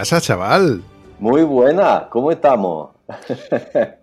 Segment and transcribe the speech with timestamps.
[0.00, 0.80] Pasa, chaval?
[1.18, 2.88] Muy buena, ¿cómo estamos?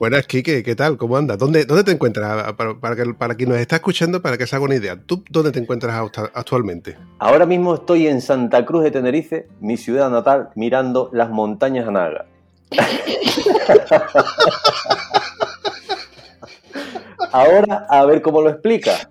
[0.00, 0.96] Buenas, Kike, ¿qué tal?
[0.96, 1.38] ¿Cómo andas?
[1.38, 2.52] ¿Dónde, ¿Dónde te encuentras?
[2.54, 5.22] Para, para, que, para quien nos está escuchando, para que se haga una idea, ¿tú
[5.30, 5.94] dónde te encuentras
[6.34, 6.96] actualmente?
[7.20, 12.26] Ahora mismo estoy en Santa Cruz de Tenerife, mi ciudad natal, mirando las montañas Anaga.
[17.30, 19.10] Ahora, a ver cómo lo explica.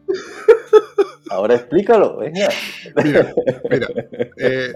[1.30, 2.50] Ahora explícalo, venga.
[3.02, 3.33] Mira,
[3.69, 3.88] mira
[4.38, 4.73] eh,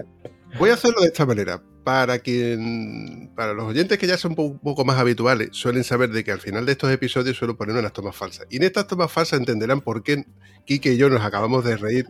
[0.58, 1.62] Voy a hacerlo de esta manera.
[1.84, 6.22] Para quien, para los oyentes que ya son un poco más habituales, suelen saber de
[6.22, 8.46] que al final de estos episodios suelo poner unas tomas falsas.
[8.50, 10.24] Y en estas tomas falsas entenderán por qué
[10.66, 12.06] Kike y yo nos acabamos de reír.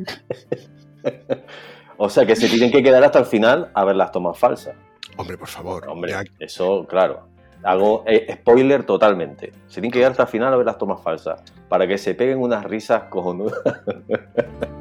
[1.99, 4.75] o sea que se tienen que quedar hasta el final a ver las tomas falsas.
[5.17, 5.89] Hombre, por favor.
[5.89, 7.29] Hombre, eso, claro.
[7.63, 9.53] Hago eh, spoiler totalmente.
[9.67, 11.43] Se tienen que quedar hasta el final a ver las tomas falsas.
[11.69, 13.61] Para que se peguen unas risas cojonudas.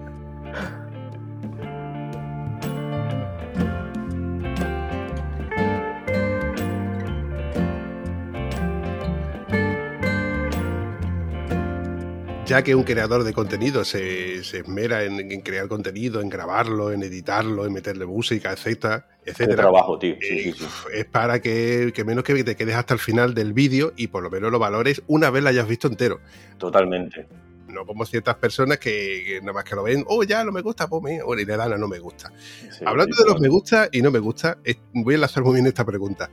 [12.49, 17.65] ya que un creador de contenido se, esmera en, crear contenido, en grabarlo, en editarlo,
[17.65, 19.63] en meterle música, etcétera, etcétera.
[19.63, 20.15] trabajo, tío.
[20.19, 20.55] Eh,
[20.93, 24.31] es para que, menos que te quedes hasta el final del vídeo y por lo
[24.31, 26.21] menos lo valores una vez lo hayas visto entero.
[26.57, 27.27] Totalmente.
[27.67, 30.87] No como ciertas personas que, nada más que lo ven, oh, ya no me gusta,
[30.87, 32.33] pues me, o le dan a no me gusta.
[32.83, 34.57] Hablando de los me gusta y no me gusta,
[34.93, 36.31] voy a enlazar muy bien esta pregunta.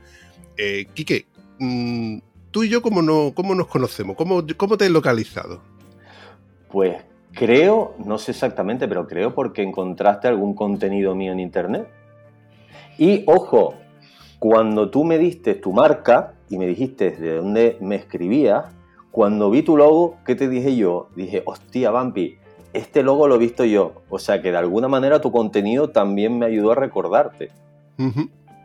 [0.57, 1.27] Eh, Quique,
[1.59, 2.17] mm,
[2.49, 4.15] tú y yo, ¿cómo, no, cómo nos conocemos?
[4.17, 5.76] ¿Cómo, ¿Cómo te he localizado?
[6.69, 6.97] Pues
[7.33, 11.87] creo, no sé exactamente, pero creo porque encontraste algún contenido mío en internet.
[12.97, 13.75] Y ojo,
[14.39, 18.65] cuando tú me diste tu marca y me dijiste de dónde me escribías,
[19.11, 21.09] cuando vi tu logo, ¿qué te dije yo?
[21.15, 22.37] Dije, hostia, Vampi,
[22.73, 24.01] este logo lo he visto yo.
[24.09, 27.49] O sea que de alguna manera tu contenido también me ayudó a recordarte.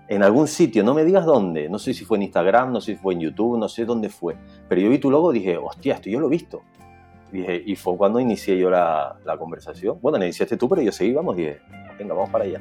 [0.09, 2.93] En algún sitio, no me digas dónde, no sé si fue en Instagram, no sé
[2.93, 4.37] si fue en YouTube, no sé dónde fue,
[4.69, 6.61] pero yo vi tu logo y dije, hostia, esto yo lo he visto
[7.33, 9.99] y fue cuando inicié yo la, conversación.
[10.01, 11.61] Bueno, la iniciaste tú, pero yo seguí, vamos, dije,
[11.99, 12.61] venga, vamos para allá.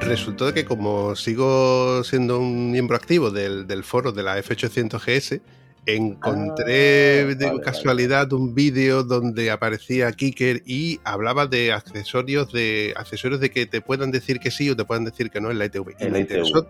[0.00, 5.42] Resultó que como sigo siendo un miembro activo del, del foro de la F800GS,
[5.86, 13.40] encontré ah, de casualidad un vídeo donde aparecía Kicker y hablaba de accesorios de accesorios
[13.40, 15.66] de que te puedan decir que sí o te puedan decir que no en la
[15.66, 15.96] ITV.
[16.00, 16.68] Y, me interesó,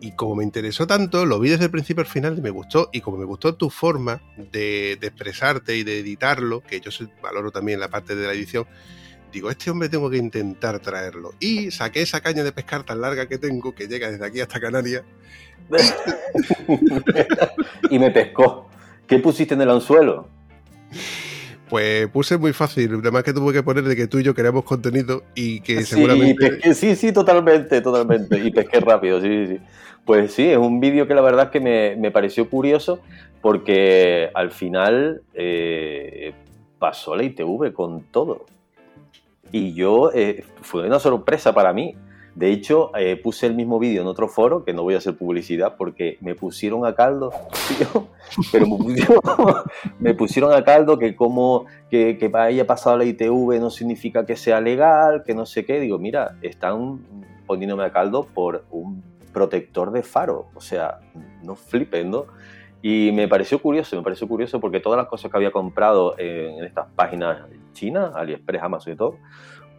[0.00, 2.88] y como me interesó tanto, lo vi desde el principio al final y me gustó.
[2.92, 6.90] Y como me gustó tu forma de, expresarte y de editarlo, que yo
[7.22, 8.66] valoro también la parte de la edición,
[9.32, 11.34] digo, este hombre tengo que intentar traerlo.
[11.40, 14.60] Y saqué esa caña de pescar tan larga que tengo, que llega desde aquí hasta
[14.60, 15.02] Canarias,
[17.90, 18.68] y me pescó.
[19.06, 20.28] ¿Qué pusiste en el anzuelo?
[21.68, 24.64] Pues puse muy fácil, además que tuve que poner de que tú y yo queremos
[24.64, 26.74] contenido y que seguramente...
[26.74, 28.38] sí, sí, totalmente, totalmente.
[28.38, 29.60] Y pesqué rápido, sí, sí.
[30.04, 33.00] Pues sí, es un vídeo que la verdad es que me, pareció curioso
[33.40, 36.34] porque al final eh,
[36.78, 38.44] pasó la ITV con todo.
[39.50, 41.94] Y yo, eh, fue una sorpresa para mí.
[42.34, 45.16] De hecho, eh, puse el mismo vídeo en otro foro, que no voy a hacer
[45.16, 47.30] publicidad porque me pusieron a caldo,
[48.52, 48.66] pero
[49.98, 54.36] me pusieron, a caldo que como que, que haya pasado la ITV no significa que
[54.36, 55.78] sea legal, que no sé qué.
[55.78, 57.00] Digo, mira, están
[57.46, 59.02] poniéndome a caldo por un
[59.34, 60.46] protector de faro.
[60.54, 61.00] O sea,
[61.42, 62.26] no flipen, ¿no?
[62.80, 66.58] Y me pareció curioso, me pareció curioso porque todas las cosas que había comprado en,
[66.58, 69.18] en estas páginas chinas, AliExpress, Amazon y todo,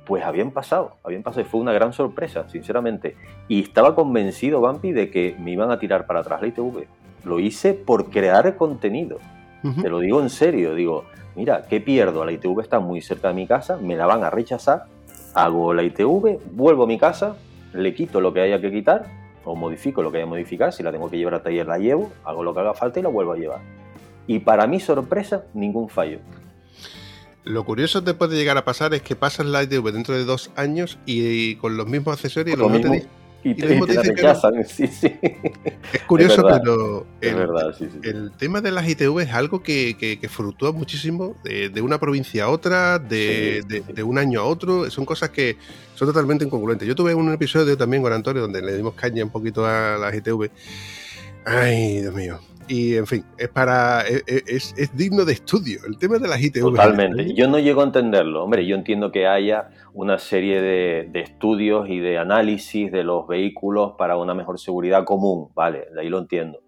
[0.05, 3.15] pues habían pasado, habían pasado y fue una gran sorpresa, sinceramente.
[3.47, 6.85] Y estaba convencido, Bampi, de que me iban a tirar para atrás la ITV.
[7.23, 9.19] Lo hice por crear contenido.
[9.81, 11.05] Te lo digo en serio, digo,
[11.37, 12.25] mira, ¿qué pierdo?
[12.25, 14.87] La ITV está muy cerca de mi casa, me la van a rechazar,
[15.33, 17.37] hago la ITV, vuelvo a mi casa,
[17.71, 19.05] le quito lo que haya que quitar,
[19.45, 21.77] o modifico lo que haya que modificar, si la tengo que llevar a taller la
[21.77, 23.61] llevo, hago lo que haga falta y la vuelvo a llevar.
[24.27, 26.19] Y para mi sorpresa, ningún fallo.
[27.45, 30.51] Lo curioso te puede llegar a pasar es que pasas la ITV dentro de dos
[30.55, 33.07] años y, con los mismos accesorios lo mismo, te,
[33.43, 34.63] y, te, y te, rechazan.
[34.65, 35.13] Sí, sí.
[35.91, 39.97] Es curioso, es pero el, verdad, sí, el, tema de las ITV es algo que,
[39.97, 43.61] que, que fluctúa muchísimo de, de, una provincia a otra, de,
[43.93, 44.89] de, un año a otro.
[44.89, 45.57] Son cosas que
[45.95, 46.87] son totalmente incongruentes.
[46.87, 50.15] Yo tuve un episodio también con Antonio donde le dimos caña un poquito a las
[50.15, 50.49] ITV.
[51.45, 52.39] Ay, Dios mío.
[52.67, 56.41] Y en fin, es para es, es, es, digno de estudio el tema de las
[56.41, 56.61] ITV.
[56.61, 57.33] Totalmente.
[57.33, 58.43] Yo no llego a entenderlo.
[58.43, 63.27] Hombre, yo entiendo que haya una serie de, de, estudios y de análisis de los
[63.27, 66.59] vehículos para una mejor seguridad común, vale, de ahí lo entiendo.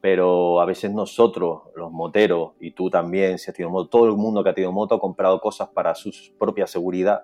[0.00, 4.16] Pero a veces nosotros, los moteros, y tú también, si has tenido moto, todo el
[4.16, 7.22] mundo que ha tenido moto ha comprado cosas para su propia seguridad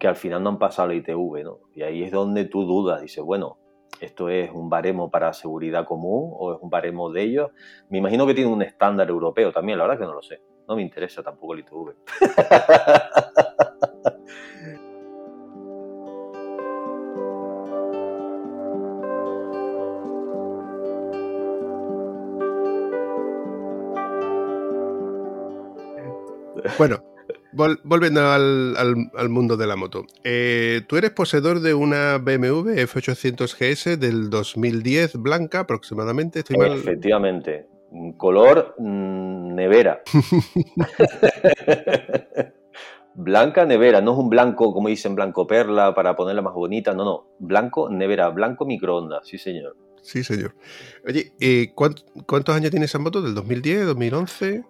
[0.00, 1.58] que al final no han pasado la ITV, ¿no?
[1.74, 3.58] Y ahí es donde tú dudas, dices, bueno,
[4.00, 7.50] ¿Esto es un baremo para seguridad común o es un baremo de ellos?
[7.90, 10.40] Me imagino que tiene un estándar europeo también, la verdad que no lo sé.
[10.66, 11.94] No me interesa tampoco el ITV.
[26.78, 27.02] Bueno,
[27.52, 30.06] Vol volviendo al, al, al, mundo de la moto.
[30.24, 36.40] Eh, tú eres poseedor de una BMW F800 GS del 2010, blanca aproximadamente.
[36.40, 36.72] ¿Estoy mal?
[36.72, 37.66] Efectivamente.
[38.16, 40.02] Color mmm, nevera.
[43.14, 47.04] blanca nevera, no es un blanco como dicen blanco perla para ponerla más bonita, no,
[47.04, 49.76] no, blanco nevera, blanco microondas, sí señor.
[50.02, 50.54] Sí señor.
[51.06, 53.20] Oye, eh, ¿cuántos, ¿cuántos años tiene esa moto?
[53.20, 54.64] ¿Del 2010, 2011?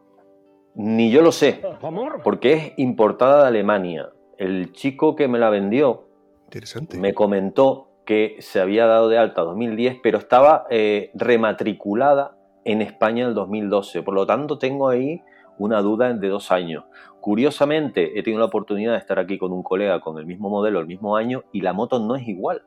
[0.75, 1.61] Ni yo lo sé,
[2.23, 4.11] porque es importada de Alemania.
[4.39, 6.05] El chico que me la vendió
[6.97, 12.83] me comentó que se había dado de alta en 2010, pero estaba eh, rematriculada en
[12.83, 14.03] España en el 2012.
[14.03, 15.23] Por lo tanto, tengo ahí
[15.59, 16.85] una duda de dos años.
[17.21, 20.81] Curiosamente, he tenido la oportunidad de estar aquí con un colega con el mismo modelo,
[20.81, 22.63] el mismo año, y la moto no es igual.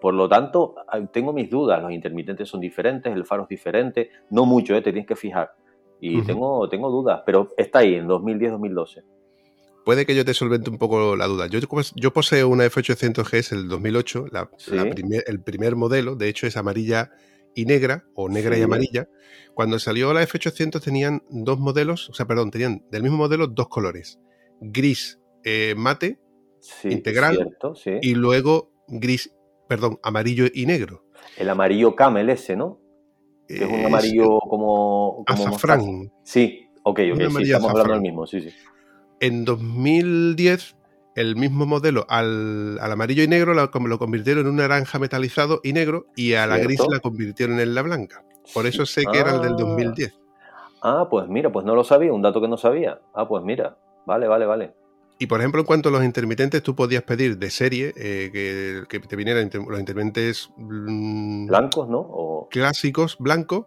[0.00, 0.76] Por lo tanto,
[1.12, 1.82] tengo mis dudas.
[1.82, 4.10] Los intermitentes son diferentes, el faro es diferente.
[4.30, 4.80] No mucho, ¿eh?
[4.80, 5.52] te tienes que fijar.
[6.00, 6.26] Y uh -huh.
[6.26, 9.02] tengo, tengo dudas, pero está ahí en 2010-2012.
[9.84, 11.46] Puede que yo te solvente un poco la duda.
[11.46, 11.58] Yo,
[11.96, 14.74] yo poseo una F800GS el 2008, la, ¿Sí?
[14.74, 17.10] la primer, el primer modelo, de hecho es amarilla
[17.54, 18.60] y negra, o negra sí.
[18.60, 19.08] y amarilla.
[19.54, 23.68] Cuando salió la F800 tenían dos modelos, o sea, perdón, tenían del mismo modelo dos
[23.68, 24.18] colores.
[24.60, 26.18] Gris eh, mate,
[26.60, 29.34] sí, integral, cierto, y luego gris,
[29.68, 31.04] perdón, amarillo y negro.
[31.36, 32.79] El amarillo camel ese, ¿no?
[33.58, 36.12] Que es un amarillo como, como azafrán.
[36.22, 37.70] Sí, ok, ok, sí, estamos azafrán.
[37.70, 38.50] hablando del mismo, sí, sí.
[39.20, 40.76] En 2010,
[41.16, 45.60] el mismo modelo al, al amarillo y negro lo, lo, convirtieron en un naranja metalizado
[45.62, 46.68] y negro y a la ¿Cierto?
[46.68, 48.24] gris la convirtieron en la blanca.
[48.54, 49.20] Por eso sé que ah.
[49.20, 50.18] era el del 2010.
[50.82, 53.00] Ah, pues mira, pues no lo sabía, un dato que no sabía.
[53.12, 53.76] Ah, pues mira,
[54.06, 54.74] vale, vale, vale.
[55.22, 58.84] Y por ejemplo, en cuanto a los intermitentes, tú podías pedir de serie eh, que,
[58.88, 61.98] que, te vinieran los intermitentes mmm, blancos, ¿no?
[61.98, 62.48] O...
[62.50, 63.66] Clásicos, blancos,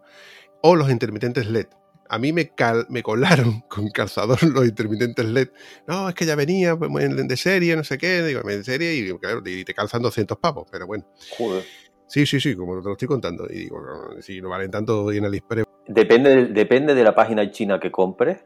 [0.62, 1.68] o los intermitentes LED.
[2.08, 5.50] A mí me, cal, me colaron con calzador los intermitentes LED.
[5.86, 8.24] No, es que ya venía pues, de serie, no sé qué.
[8.24, 11.06] Digo, de serie y, claro, y te calzan 200 pavos, pero bueno.
[11.38, 11.62] Joder.
[12.08, 13.46] Sí, sí, sí, como te lo estoy contando.
[13.48, 13.80] Y digo,
[14.18, 15.66] si no valen tanto en AliExpress.
[15.86, 18.44] Depende, depende de la página china que compres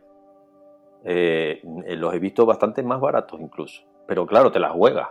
[1.04, 3.82] eh, los he visto bastante más baratos incluso.
[4.06, 5.08] Pero claro, te las juegas.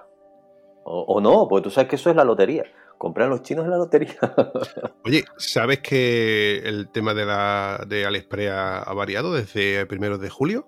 [0.83, 2.63] O, o, no, porque tú sabes que eso es la lotería.
[2.97, 4.15] Comprar los chinos en la lotería.
[5.05, 10.17] Oye, ¿sabes que el tema de, la, de AliExpress ha, ha variado desde el primero
[10.17, 10.67] de julio?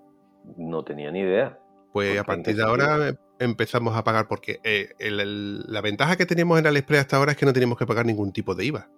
[0.56, 1.58] No tenía ni idea.
[1.92, 6.26] Pues a partir de ahora empezamos a pagar porque eh, el, el, la ventaja que
[6.26, 8.88] teníamos en AliExpress hasta ahora es que no teníamos que pagar ningún tipo de IVA.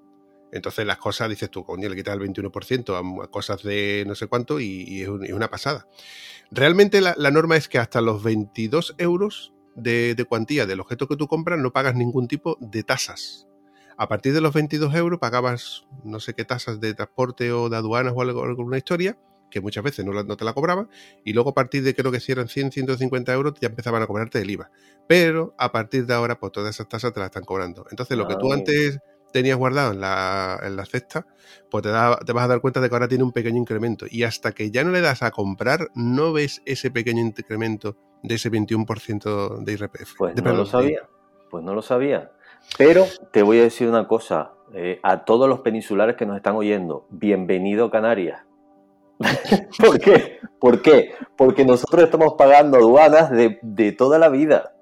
[0.52, 4.26] Entonces las cosas, dices tú, coño, le quitas el 21% a, cosas de no sé
[4.26, 5.88] cuánto y, y es, un, es, una pasada.
[6.50, 11.08] Realmente la, la, norma es que hasta los 22 euros de, de, cuantía del objeto
[11.08, 13.48] que tú compras no pagas ningún tipo de tasas.
[13.96, 17.78] A partir de los 22 euros pagabas no sé qué tasas de transporte o de
[17.78, 19.18] aduanas o algo, alguna historia,
[19.50, 20.88] que muchas veces no, la, no, te la cobraban,
[21.24, 24.06] y luego a partir de creo que si eran 100, 150 euros ya empezaban a
[24.06, 24.70] cobrarte el IVA.
[25.06, 27.86] Pero a partir de ahora, pues todas esas tasas te las están cobrando.
[27.90, 28.98] Entonces lo que tú antes
[29.32, 31.26] tenías guardado en la, en la cesta,
[31.70, 34.06] pues te, da, te, vas a dar cuenta de que ahora tiene un pequeño incremento.
[34.08, 38.36] Y hasta que ya no le das a comprar, no ves ese pequeño incremento de
[38.36, 40.14] ese 21% de IRPF.
[40.16, 41.08] Pues de no lo sabía,
[41.50, 42.30] pues no lo sabía.
[42.78, 46.54] Pero te voy a decir una cosa, eh, a todos los peninsulares que nos están
[46.54, 48.40] oyendo, bienvenido Canarias.
[49.78, 50.38] ¿Por qué?
[50.60, 51.14] ¿Por qué?
[51.36, 54.74] Porque nosotros estamos pagando aduanas de, de toda la vida.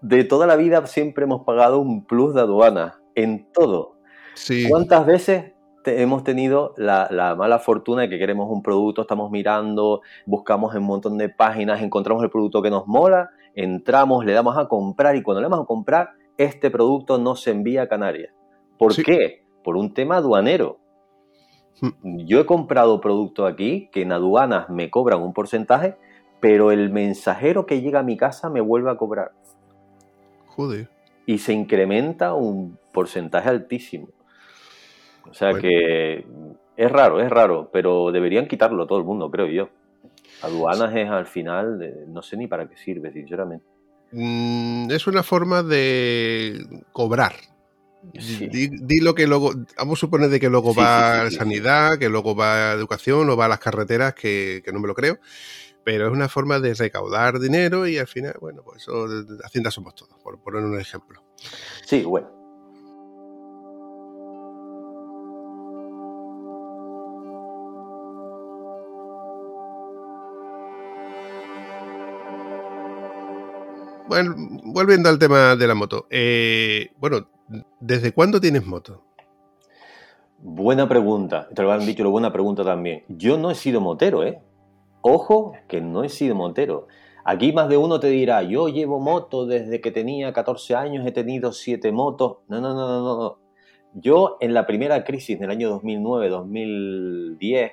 [0.00, 3.96] De toda la vida siempre hemos pagado un plus de aduanas en todo.
[4.34, 4.66] Sí.
[4.68, 5.52] ¿Cuántas veces
[5.84, 10.88] hemos tenido la, mala fortuna de que queremos un producto, estamos mirando, buscamos en un
[10.88, 15.22] montón de páginas, encontramos el producto que nos mola, entramos, le damos a comprar y
[15.22, 18.32] cuando le damos a comprar, este producto no se envía a Canarias.
[18.78, 19.44] ¿Por qué?
[19.64, 20.78] Por un tema aduanero.
[21.80, 22.18] Hmm.
[22.26, 25.96] Yo he comprado productos aquí que en aduanas me cobran un porcentaje,
[26.40, 29.32] pero el mensajero que llega a mi casa me vuelve a cobrar.
[30.46, 30.97] Joder.
[31.28, 34.08] Y se incrementa un porcentaje altísimo.
[35.30, 36.24] O sea que
[36.74, 39.68] es raro, es raro, pero deberían quitarlo todo el mundo, creo yo.
[40.40, 43.66] Aduanas es al final, no sé ni para qué sirve, sinceramente.
[44.12, 47.34] Mm, es una forma de cobrar.
[48.14, 52.34] Di, lo que luego, vamos a suponer de que luego va a sanidad, que luego
[52.34, 55.18] va educación o va a las carreteras, que, que, no me lo creo,
[55.88, 59.06] pero es una forma de recaudar dinero y al final, bueno, pues eso,
[59.42, 61.24] Hacienda somos todos, por poner un ejemplo.
[61.86, 62.28] Sí, bueno,
[74.08, 76.06] Bueno, volviendo al tema de la moto.
[76.10, 77.28] Eh, bueno,
[77.80, 79.04] ¿desde cuándo tienes moto?
[80.38, 81.48] Buena pregunta.
[81.54, 83.04] Te lo han dicho, lo buena pregunta también.
[83.08, 84.42] Yo no he sido motero, ¿eh?
[85.00, 86.88] Ojo, que no he sido motero.
[87.24, 91.12] Aquí más de uno te dirá, yo llevo moto desde que tenía 14 años, he
[91.12, 92.38] tenido 7 motos.
[92.48, 93.38] No, no, no, no, no.
[93.94, 97.72] Yo en la primera crisis del año 2009-2010,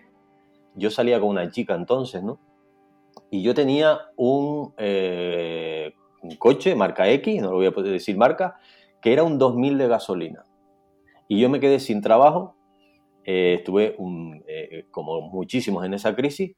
[0.75, 2.39] yo salía con una chica entonces, ¿no?
[3.31, 5.93] Y yo tenía un eh,
[6.25, 8.57] un coche, marca X, no lo voy a poder decir marca,
[9.01, 10.45] que era un 2000 de gasolina.
[11.27, 12.55] Y yo me quedé sin trabajo,
[13.23, 13.95] eh, estuve
[14.47, 16.55] eh, como muchísimos en esa crisis,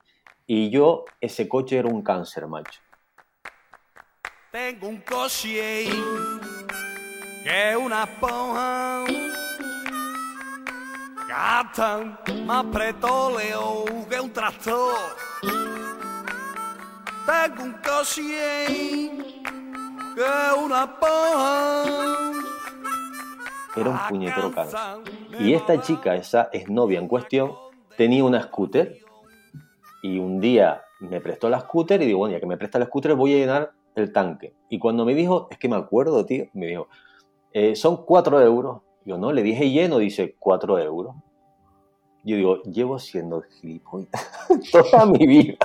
[0.47, 2.79] y yo, ese coche era un cáncer, macho.
[4.51, 5.89] Tengo un coche
[7.43, 9.03] que una esponja
[11.27, 14.95] gasta más petróleo que un tractor.
[17.25, 19.11] Tengo un coche
[20.57, 20.97] una
[23.75, 24.79] Era un puñetero cáncer.
[25.39, 27.53] Y esta chica, esa exnovia en cuestión,
[27.97, 29.06] tenía una scooter.
[30.07, 32.85] Y un día me prestó la scooter y digo, bueno, ya que me presta la
[32.85, 34.53] scooter voy a llenar el tanque.
[34.69, 36.87] Y cuando me dijo, es que me acuerdo, tío, me dijo,
[37.51, 38.81] eh, son cuatro euros.
[39.03, 41.13] Yo no, le dije lleno, dice cuatro euros.
[42.23, 44.09] Yo digo, llevo siendo gilipollas
[44.71, 45.57] toda mi vida.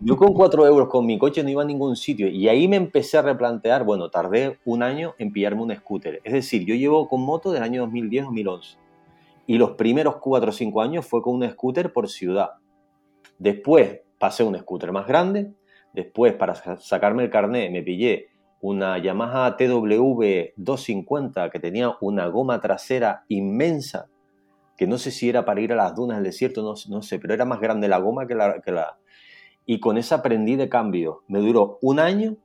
[0.00, 2.28] Yo con cuatro euros con mi coche no iba a ningún sitio.
[2.28, 6.20] Y ahí me empecé a replantear, bueno, tardé un año en pillarme un scooter.
[6.22, 8.76] Es decir, yo llevo con moto del año 2010-2011.
[9.46, 12.50] Y los primeros cuatro o cinco años fue con un scooter por ciudad.
[13.38, 15.52] Después pasé un scooter más grande.
[15.92, 18.28] Después, para sacarme el carnet, me pillé
[18.60, 24.08] una Yamaha TW 250 que tenía una goma trasera inmensa
[24.76, 27.18] que no sé si era para ir a las dunas del desierto, no, no sé,
[27.18, 28.98] pero era más grande la goma que la, que la...
[29.64, 31.22] Y con esa aprendí de cambio.
[31.28, 32.36] Me duró un año,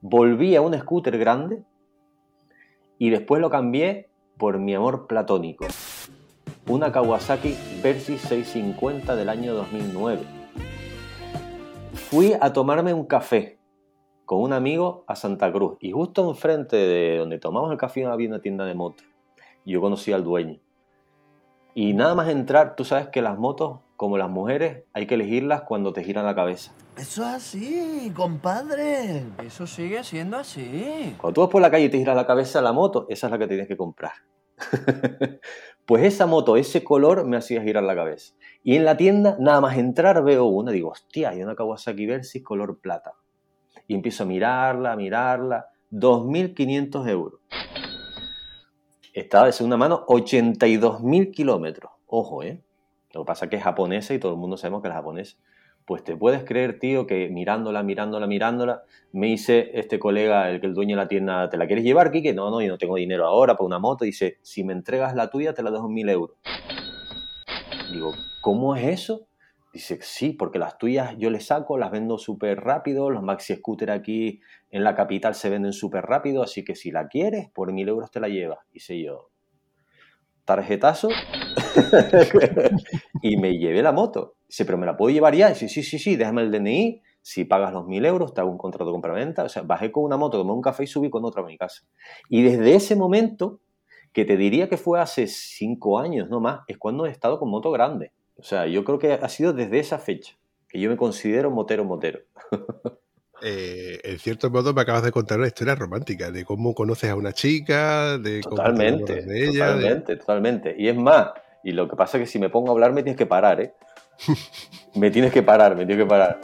[0.00, 1.64] volví a un scooter grande
[2.98, 5.66] y después lo cambié por mi amor platónico.
[6.70, 10.22] Una Kawasaki Versys 650 del año 2009.
[11.94, 13.58] Fui a tomarme un café
[14.24, 18.28] con un amigo a Santa Cruz y justo enfrente de donde tomamos el café había
[18.28, 19.04] una tienda de motos.
[19.66, 20.60] Yo conocí al dueño.
[21.74, 25.62] Y nada más entrar, tú sabes que las motos, como las mujeres, hay que elegirlas
[25.62, 26.70] cuando te giran la cabeza.
[26.96, 29.24] Eso es así, compadre.
[29.44, 31.16] Eso sigue siendo así.
[31.18, 33.32] Cuando tú vas por la calle y te giras la cabeza la moto, esa es
[33.32, 34.12] la que tienes que comprar.
[35.86, 38.34] pues esa moto, ese color me hacía girar la cabeza.
[38.62, 42.44] Y en la tienda, nada más entrar, veo una, digo, hostia, hay una Kawasaki Versys
[42.44, 43.14] color plata.
[43.86, 45.66] Y empiezo a mirarla, a mirarla.
[45.90, 47.40] 2.500 euros.
[49.12, 51.90] Estaba de segunda mano 82.000 kilómetros.
[52.06, 52.62] Ojo, ¿eh?
[53.12, 55.36] Lo que pasa es que es japonesa y todo el mundo sabemos que es japonesa.
[55.86, 58.82] Pues te puedes creer, tío, que mirándola, mirándola, mirándola,
[59.12, 62.32] me dice este colega, el el dueño de la tienda, ¿te la quieres llevar, Kike?
[62.32, 64.04] No, no, yo no tengo dinero ahora para una moto.
[64.04, 66.36] Dice, si me entregas la tuya, te la dejo en mil euros.
[67.92, 69.26] Digo, ¿cómo es eso?
[69.72, 73.92] Dice, sí, porque las tuyas yo les saco, las vendo súper rápido, los maxi scooter
[73.92, 77.88] aquí en la capital se venden súper rápido, así que si la quieres, por mil
[77.88, 78.58] euros te la llevas.
[78.72, 79.30] Dice yo,
[80.44, 81.08] tarjetazo,
[83.22, 84.36] y me llevé la moto.
[84.48, 85.48] Dice, pero me la puedo llevar ya.
[85.50, 88.58] Dice, sí, sí, sí, déjame el DNI, si pagas los mil euros, te hago un
[88.58, 89.44] contrato de compra-venta.
[89.44, 91.56] O sea, bajé con una moto, tomé un café y subí con otra a mi
[91.56, 91.82] casa.
[92.28, 93.60] Y desde ese momento,
[94.12, 97.50] que te diría que fue hace cinco años, no más, es cuando he estado con
[97.50, 98.12] moto grande.
[98.36, 100.36] O sea, yo creo que ha sido desde esa fecha
[100.68, 102.20] que yo me considero motero motero.
[103.42, 107.16] eh, en cierto modo me acabas de contar una historia romántica de cómo conoces a
[107.16, 109.50] una chica, de cómo te Totalmente, de ella.
[109.50, 110.74] de- totalmente, totalmente.
[110.78, 113.02] Y es más, y lo que pasa es que si me pongo a hablar me
[113.02, 113.74] tienes que parar, ¿eh?
[114.94, 116.40] me tienes que parar, me tienes que parar.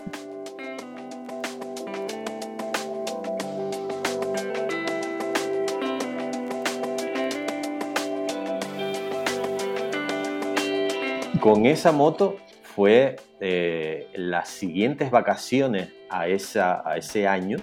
[11.40, 17.58] Con esa moto fue eh, las siguientes vacaciones a, esa, a ese año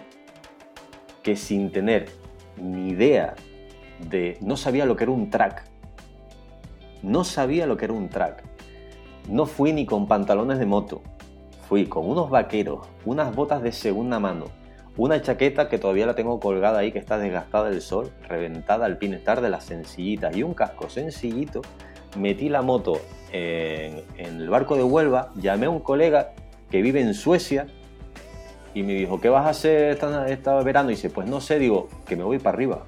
[1.21, 2.05] que sin tener
[2.55, 3.35] ni idea
[3.99, 4.37] de...
[4.41, 5.72] No sabía lo que era un track.
[7.03, 8.43] No sabía lo que era un track.
[9.27, 11.01] No fui ni con pantalones de moto.
[11.67, 14.45] Fui con unos vaqueros, unas botas de segunda mano,
[14.95, 18.97] una chaqueta que todavía la tengo colgada ahí que está desgastada del sol, reventada al
[18.97, 21.61] pinestar de las sencillitas y un casco sencillito.
[22.17, 23.01] Metí la moto
[23.33, 26.33] en, el barco de Huelva, llamé a un colega
[26.71, 27.67] que vive en Suecia
[28.73, 30.89] y me dijo, ¿qué vas a hacer esta, esta verano?
[30.89, 32.85] Y dice, pues no sé, digo, que me voy para arriba.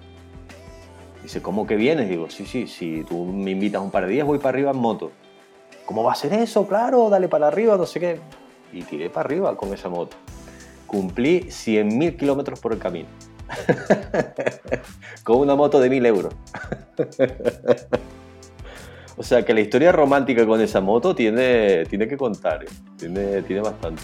[1.26, 2.08] Dice, ¿cómo que vienes?
[2.08, 4.78] Digo, sí, sí, si tú me invitas un par de días, voy para arriba en
[4.78, 5.12] moto.
[5.84, 6.68] ¿Cómo va a ser eso?
[6.68, 8.20] Claro, dale para arriba, no sé qué.
[8.72, 10.18] Y tiré para arriba con esa moto.
[10.86, 13.08] Cumplí 100.000 kilómetros por el camino.
[15.24, 16.36] con una moto de 1.000 euros.
[19.18, 22.68] o sea que la historia romántica con esa moto tiene, tiene que contar, ¿eh?
[23.00, 24.04] tiene, tiene bastante.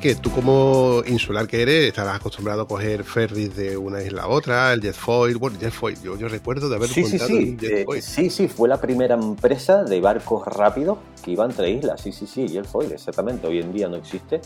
[0.00, 4.28] Quique, tú como insular que eres, estarás acostumbrado a coger ferries de una isla a
[4.28, 7.36] otra, el jetfoil, bueno, jetfoil, yo, yo recuerdo de haber Sí, sí, montado sí.
[7.36, 8.02] en un Eh, jetfoil.
[8.02, 12.00] sí, sí, fue la primera empresa de barcos rápidos que iba entre islas.
[12.00, 13.46] Sí, sí, sí, y el foil, exactamente.
[13.46, 14.40] Hoy en día no existe,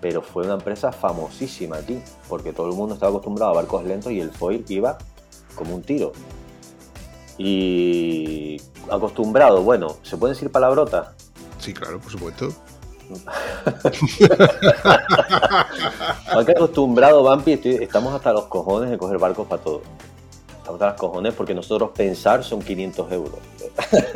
[0.00, 4.12] pero fue una empresa famosísima aquí, porque todo el mundo estaba acostumbrado a barcos lentos
[4.12, 4.98] y el foil iba
[5.56, 6.12] como un tiro.
[7.38, 11.14] Y acostumbrado, bueno, ¿se puede decir palabrota?
[11.58, 12.54] Sí, claro, por supuesto.
[16.34, 19.82] Más que acostumbrado, Vampi, estoy- estamos hasta los cojones de coger barcos para todo.
[20.48, 23.38] Estamos hasta los cojones porque nosotros pensar son 500 euros.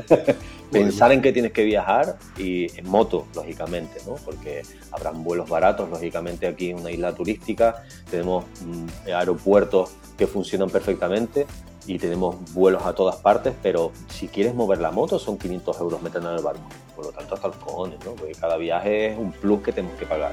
[0.71, 4.15] pensar en que tienes que viajar y en moto, lógicamente, ¿no?
[4.17, 10.69] Porque habrán vuelos baratos, lógicamente aquí en una isla turística tenemos mm, aeropuertos que funcionan
[10.71, 11.47] perfectamente
[11.87, 16.03] y tenemos vuelos a todas partes, pero si quieres mover la moto son 500 euros
[16.03, 16.63] meterla en el barco.
[16.95, 18.13] Por lo tanto, hasta los cojones, ¿no?
[18.13, 20.33] Porque cada viaje es un plus que tenemos que pagar.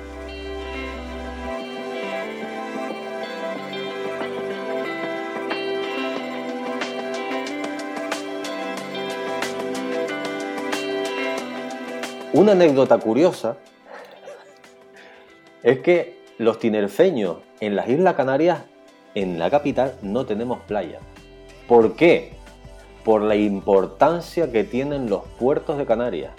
[12.33, 13.57] Una anécdota curiosa
[15.63, 18.63] es que los tinerfeños en las Islas Canarias,
[19.13, 20.99] en la capital, no tenemos playa.
[21.67, 22.34] ¿Por qué?
[23.04, 26.32] Por la importancia que tienen los puertos de Canarias.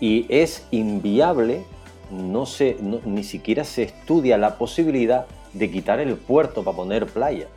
[0.00, 1.64] Y es inviable,
[2.10, 7.06] no se, no- ni siquiera se estudia la posibilidad de quitar el puerto para poner
[7.06, 7.48] playa.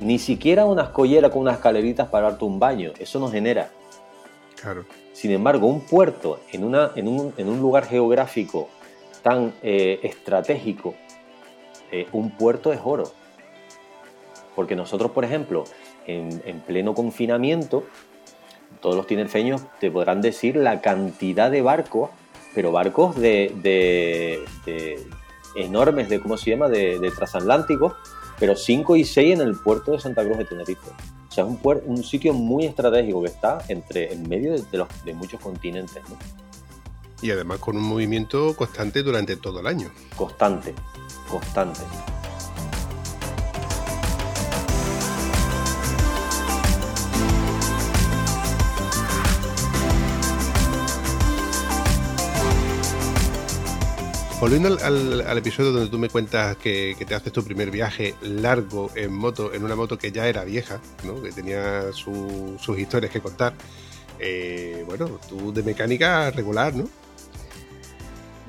[0.00, 2.92] Ni siquiera una escollera con unas escaleritas para darte un baño.
[2.98, 3.70] Eso no genera.
[4.60, 4.84] Claro.
[5.12, 8.68] Sin embargo, un puerto en, una, en, un, en un lugar geográfico
[9.22, 10.94] tan eh, estratégico,
[11.92, 13.12] eh, un puerto es oro.
[14.60, 15.64] Porque nosotros, por ejemplo,
[16.06, 17.82] en, en pleno confinamiento,
[18.82, 22.10] todos los tinerfeños te podrán decir la cantidad de barcos,
[22.54, 25.02] pero barcos de, de- de
[25.56, 27.94] enormes, de cómo se llama, de, de transatlánticos,
[28.38, 30.90] pero 5 y 6 en el puerto de Santa Cruz de Tenerife.
[31.30, 34.76] O sea, es un, puer- un sitio muy estratégico que está entre, en medio de,
[34.76, 36.18] los, de muchos continentes, ¿no?
[37.22, 39.90] Y además con un movimiento constante durante todo el año.
[40.16, 40.74] constante,
[41.30, 41.80] constante.
[54.40, 59.12] Volviendo al, episodio donde tú me cuentas que, te haces tu primer viaje largo en
[59.12, 61.20] moto, en una moto que ya era vieja, ¿no?
[61.20, 63.52] que tenía su- sus historias que contar.
[64.18, 66.84] eh, bueno, tú de mecánica regular, ¿no?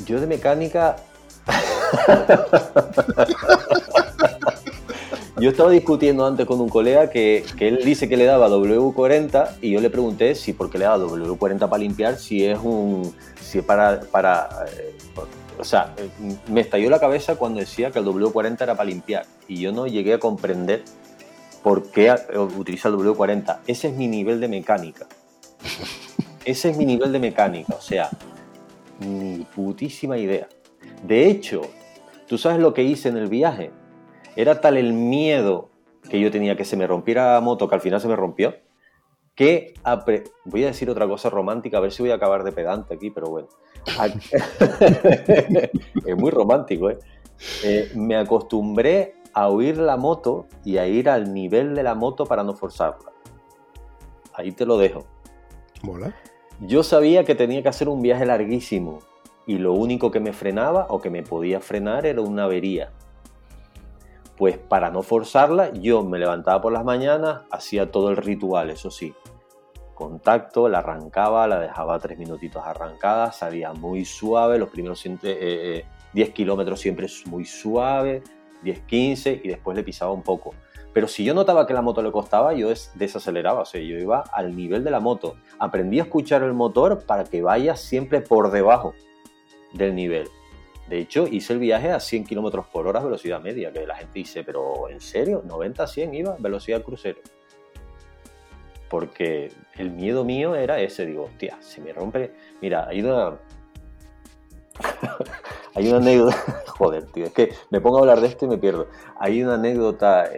[0.06, 0.96] Yo de mecánica.
[5.40, 9.58] yo estaba discutiendo antes con un colega que, que él dice que le daba W40
[9.62, 13.14] y yo le pregunté si por qué le daba W40 para limpiar, si es un.
[13.42, 14.02] si es para.
[14.02, 14.94] para eh,
[15.62, 15.94] o sea,
[16.48, 19.86] me estalló la cabeza cuando decía que el W40 era para limpiar y yo no
[19.86, 20.84] llegué a comprender
[21.62, 22.12] por qué
[22.58, 23.60] utiliza el W40.
[23.68, 25.06] Ese es mi nivel de mecánica.
[26.46, 28.10] Ese es mi nivel de mecánica, o sea,
[29.02, 30.50] ni putísima idea.
[31.04, 31.62] De hecho,
[32.28, 33.70] ¿tú sabes lo que hice en el viaje?
[34.36, 35.70] Era tal el miedo
[36.10, 38.56] que yo tenía que se me rompiera la moto, que al final se me rompió,
[39.36, 39.76] que
[40.46, 43.12] voy a decir otra cosa romántica, a ver si voy a acabar de pedante aquí,
[43.12, 43.48] pero bueno.
[46.06, 47.00] es muy romántico, ¿eh?
[47.64, 47.92] ¿eh?
[47.96, 52.44] Me acostumbré a oír la moto y a ir al nivel de la moto para
[52.44, 53.12] no forzarla.
[54.34, 55.06] Ahí te lo dejo.
[55.84, 56.16] Mola.
[56.60, 59.00] Yo sabía que tenía que hacer un viaje larguísimo
[59.48, 62.92] y lo único que me frenaba o que me podía frenar era una avería.
[64.38, 68.92] Pues para no forzarla, yo me levantaba por las mañanas, hacía todo el ritual, eso
[68.92, 69.14] sí.
[70.02, 75.86] Contacto, la arrancaba, la dejaba tres minutitos arrancada, salía muy suave, los primeros 10 eh,
[76.16, 78.24] eh, kilómetros siempre es muy suave,
[78.64, 80.56] 10, 15 y después le pisaba un poco.
[80.92, 84.24] Pero si yo notaba que la moto le costaba, yo desaceleraba, o sea, yo iba
[84.34, 85.36] al nivel de la moto.
[85.60, 88.96] Aprendí a escuchar el motor para que vaya siempre por debajo
[89.72, 90.30] del nivel.
[90.90, 94.18] De hecho, hice el viaje a 100 km por hora velocidad media, que la gente
[94.18, 95.44] dice, pero ¿en serio?
[95.44, 97.20] ¿90 100 iba velocidad crucero?
[98.92, 102.34] Porque el miedo mío era ese, digo, hostia, se me rompe.
[102.62, 103.38] Mira, hay una.
[105.76, 106.36] hay una anécdota.
[106.68, 108.88] Joder, tío, es que me pongo a hablar de esto y me pierdo.
[109.18, 110.30] Hay una anécdota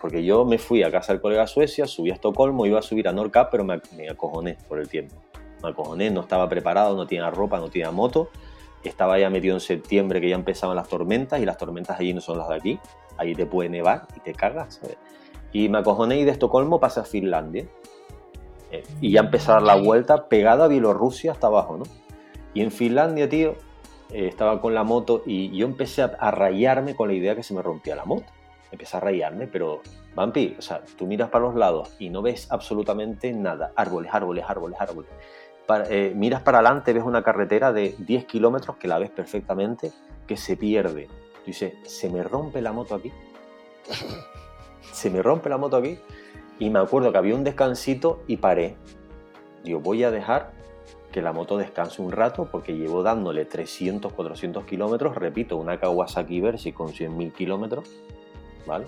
[0.00, 2.82] porque yo me fui a casa del colega a Suecia, subí a Estocolmo, iba a
[2.82, 5.16] subir a Norcap, pero me, me acojoné por el tiempo.
[5.62, 8.30] Me acojoné, no estaba preparado, no tenía ropa, no tenía moto
[8.88, 12.20] estaba ya metido en septiembre que ya empezaban las tormentas y las tormentas allí no
[12.20, 12.80] son las de aquí.
[13.16, 14.80] Allí te puede nevar y te cagas.
[15.52, 17.66] Y me acojoné y de Estocolmo pasé a Finlandia.
[18.70, 21.84] Eh, y ya empezó a dar la vuelta pegada a Bielorrusia hasta abajo, ¿no?
[22.54, 23.56] Y en Finlandia, tío,
[24.12, 27.54] eh, estaba con la moto y yo empecé a, rayarme con la idea que se
[27.54, 28.26] me rompía la moto.
[28.72, 29.80] Empecé a rayarme, pero,
[30.14, 33.72] Vampi, o sea, tú miras para los lados y no ves absolutamente nada.
[33.74, 35.10] Árboles, árboles, árboles, árboles.
[35.88, 39.92] Eh, miras para adelante, ves una carretera de 10 kilómetros que la ves perfectamente,
[40.26, 41.06] que se pierde.
[41.06, 43.12] Tú dices, ¿se me rompe la moto aquí?
[44.92, 45.98] ¿Se me rompe la moto aquí?
[46.58, 48.76] Y me acuerdo que había un descansito y paré.
[49.64, 50.52] Digo, voy a dejar
[51.12, 55.14] que la moto descanse un rato porque llevo dándole 300, 400 kilómetros.
[55.14, 57.88] Repito, una Kawasaki Versi con 100.000 kilómetros.
[58.66, 58.86] ¿Vale?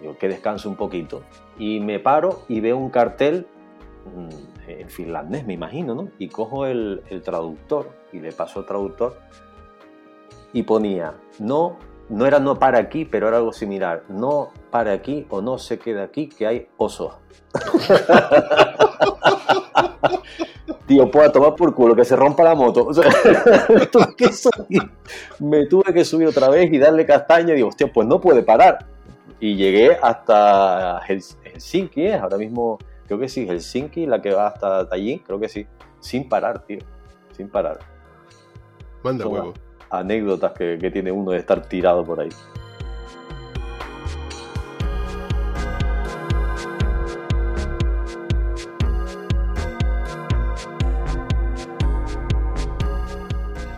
[0.00, 1.22] Digo, que descanse un poquito.
[1.58, 3.46] Y me paro y veo un cartel
[4.14, 4.28] Mm,
[4.68, 6.08] en finlandés, me imagino, ¿no?
[6.18, 9.18] Y cojo el, traductor y le paso al traductor
[10.52, 11.76] y ponía, no,
[12.08, 15.78] no era no para aquí, pero era algo similar, no para aquí o no se
[15.78, 17.14] queda aquí, que hay osos.
[20.86, 22.90] Tío, puedo tomar por culo, que se rompa la moto.
[25.40, 27.54] me, tuve que subir, otra vez y darle castaña.
[27.54, 28.86] Y digo, hostia, pues no puede parar.
[29.40, 35.20] Y llegué hasta Helsinki, ahora mismo Creo que sí, Helsinki, la que va hasta allí,
[35.20, 35.66] creo que sí.
[36.00, 36.78] Sin parar, tío.
[37.32, 37.78] Sin parar.
[39.02, 39.54] Manda huevo.
[39.96, 42.28] Anécdotas que, que tiene uno de estar tirado por ahí.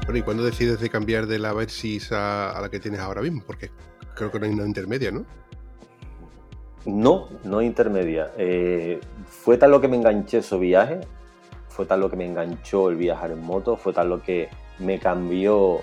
[0.04, 3.20] Bueno, ¿y cuándo decides de cambiar de la Versys a, a, la que tienes ahora
[3.20, 3.42] mismo?
[3.46, 3.70] Porque
[4.14, 5.26] creo que no hay una intermedia, ¿no?
[6.87, 8.33] No, no intermedia.
[8.38, 11.00] Eh, fue tal lo que me enganché ese viaje,
[11.68, 14.98] fue tal lo que me enganchó el viajar en moto, fue tal lo que me
[14.98, 15.81] cambió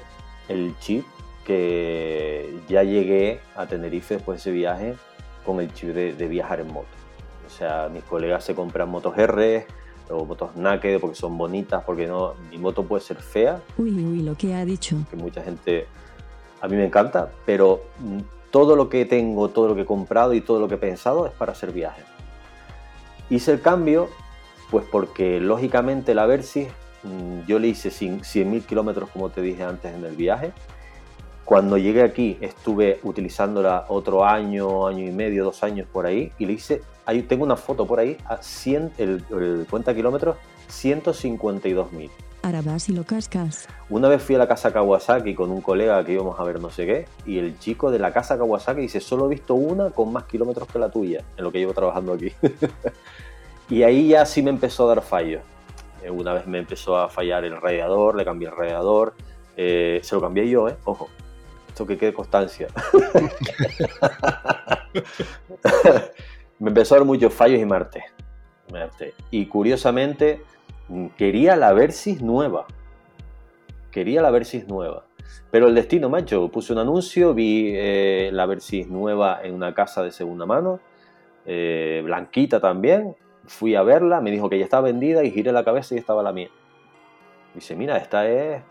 [0.47, 1.05] el chip
[1.45, 4.95] que ya llegué a Tenerife después de ese viaje
[5.45, 6.87] con el chip de, viajar en moto.
[7.45, 9.65] O sea, mis colegas se compran motos R
[10.09, 13.61] o motos naked porque son bonitas, porque no, mi moto puede ser fea.
[13.77, 14.97] Uy, uy, lo que ha dicho.
[15.09, 15.87] Que mucha gente,
[16.61, 17.83] a mí me encanta, pero
[18.49, 21.27] todo lo que tengo, todo lo que he comprado y todo lo que he pensado
[21.27, 22.05] es para hacer viajes.
[23.29, 24.09] Hice el cambio,
[24.71, 26.69] pues porque lógicamente la Versys
[27.47, 30.51] yo le hice 100.000 kilómetros como te dije antes en el viaje.
[31.43, 36.45] Cuando llegué aquí estuve utilizándola otro año, año y medio, dos años por ahí y
[36.45, 40.37] le hice, ahí tengo una foto por ahí, a 100, el, el cuenta kilómetros,
[40.69, 42.09] 152.000
[42.63, 43.67] vas y lo cascas.
[43.89, 46.69] Una vez fui a la casa Kawasaki con un colega que íbamos a ver no
[46.69, 50.11] sé qué, y el chico de la casa Kawasaki dice, solo he visto una con
[50.13, 52.31] más kilómetros que la tuya, en lo que llevo trabajando aquí.
[53.69, 55.41] y ahí ya sí me empezó a dar fallos.
[56.05, 59.15] Eh, una vez me empezó a fallar el radiador, le cambié el radiador,
[59.57, 60.75] eh, se lo cambié yo, ¿eh?
[60.83, 61.09] Ojo,
[61.67, 62.67] esto que quede constancia.
[66.59, 68.03] me empezó a dar muchos fallos y martes.
[69.31, 70.43] Y curiosamente
[71.17, 72.67] quería la Versys nueva.
[73.89, 75.05] Quería la Versys nueva.
[75.49, 80.03] Pero el destino, macho, puse un anuncio, vi eh, la Versys nueva en una casa
[80.03, 80.79] de segunda mano,
[81.45, 83.15] blanquita también.
[83.47, 86.23] Fui a verla, me dijo que ya estaba vendida y giré la cabeza y estaba
[86.23, 86.49] la mía.
[87.53, 88.63] Dice, mira, esta es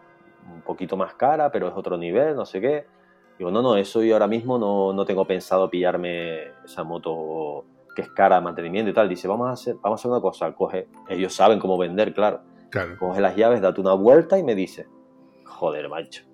[0.53, 2.87] un poquito más cara, pero es otro nivel, no sé qué.
[3.39, 8.03] Digo, no, no, eso yo ahora mismo no, no tengo pensado pillarme esa moto que
[8.03, 9.09] es cara de mantenimiento y tal.
[9.09, 12.41] Dice, vamos a hacer, vamos a hacer una cosa, coge, ellos saben cómo vender, claro.
[12.71, 12.99] Claro.
[12.99, 14.87] Coge las llaves, date una vuelta y me dice,
[15.45, 16.25] joder, macho.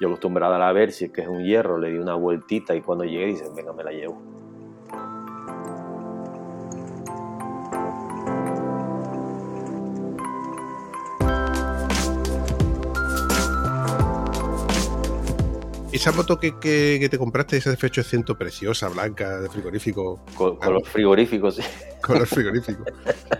[0.00, 2.82] Yo acostumbrada a ver si es que es un hierro, le di una vueltita y
[2.82, 4.20] cuando llegué dice, venga, me la llevo.
[15.98, 20.74] Esa moto que, que- que te compraste, esa F800 preciosa, blanca, de frigorífico, Con, con
[20.74, 21.62] los frigoríficos, sí.
[22.00, 22.84] color frigorífico,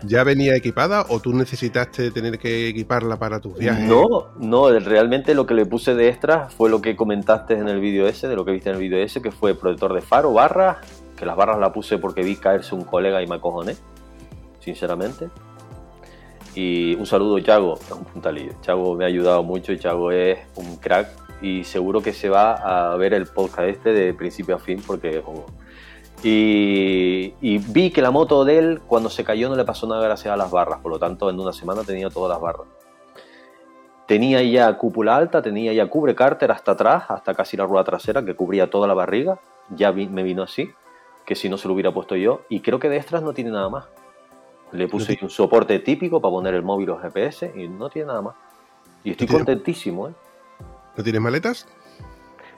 [0.04, 3.84] ¿ya venía equipada o tú necesitaste tener que equiparla para tus viajes?
[3.84, 7.78] No, no, realmente lo que le puse de extra fue lo que comentaste en el
[7.78, 10.32] vídeo ese, de lo que viste en el vídeo ese, que fue protector de faro,
[10.32, 10.78] barras,
[11.16, 13.76] que las barras la puse porque vi caerse un colega y me acojoné,
[14.58, 15.28] sinceramente.
[16.56, 18.54] Y un saludo, Chago, es un puntalillo.
[18.62, 22.92] Chago me ha ayudado mucho y Chago es un crack y seguro que se va
[22.92, 25.22] a ver el podcast este de principio a fin porque...
[25.26, 25.46] oh.
[26.24, 30.02] Y, y vi que la moto de él cuando se cayó no le pasó nada
[30.02, 32.66] gracias a las barras, por lo tanto en una semana tenía todas las barras.
[34.06, 38.24] Tenía ya cúpula alta, tenía ya cubre cárter hasta atrás, hasta casi la rueda trasera
[38.24, 39.38] que cubría toda la barriga,
[39.70, 40.70] ya vi- me vino así,
[41.26, 43.50] que si no se lo hubiera puesto yo, y creo que de extras no tiene
[43.50, 43.84] nada más.
[44.72, 48.22] Le puse un soporte típico para poner el móvil o GPS y no tiene nada
[48.22, 48.34] más.
[49.04, 50.12] Y estoy ¿No tiene- contentísimo, ¿eh?
[50.98, 51.66] ¿No tienes maletas?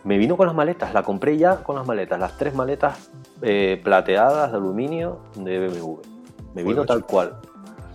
[0.02, 3.10] Me vino con las maletas, la compré ya con las maletas, las tres maletas
[3.42, 5.96] eh, plateadas de aluminio de BMW.
[6.54, 7.36] Me vino Bueno, tal cual.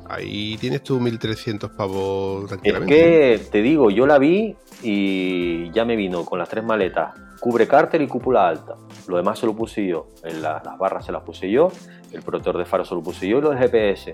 [0.08, 2.94] Ahí tienes tu 1300 pavos Es tranquilamente.
[2.96, 7.68] que te digo, yo la vi y ya me vino con las tres maletas, cubre
[7.68, 8.76] cárter y cúpula alta.
[9.08, 11.70] Lo demás se lo puse yo, en la- las barras se las puse yo,
[12.12, 14.12] el protector de faro se lo puse yo y los GPS,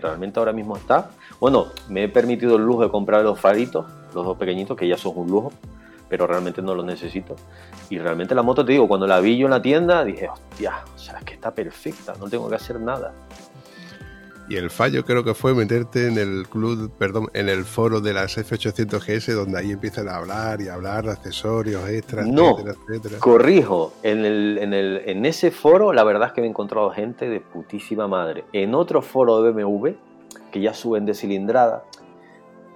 [0.00, 1.10] realmente ahora mismo está.
[1.40, 4.96] Bueno, me he permitido el lujo de comprar los faritos, los dos pequeñitos, que ya
[4.96, 5.52] son un lujo,
[6.08, 7.36] pero realmente no los necesito.
[7.90, 10.84] Y realmente la moto, te digo, cuando la vi yo en la tienda, dije, hostia,
[10.94, 13.12] o sea, es que está perfecta, no tengo que hacer nada.
[14.48, 18.12] Y el fallo creo que fue meterte en el club, perdón, en el foro de
[18.12, 22.50] las F800GS, donde ahí empiezan a hablar y a hablar de accesorios extras, No.
[22.58, 23.18] etcétera, etcétera.
[23.20, 26.90] Corrijo, en, el, en, el, en ese foro la verdad es que me he encontrado
[26.90, 28.44] gente de putísima madre.
[28.52, 29.90] En otro foro de BMW,
[30.50, 31.84] que ya suben de cilindrada,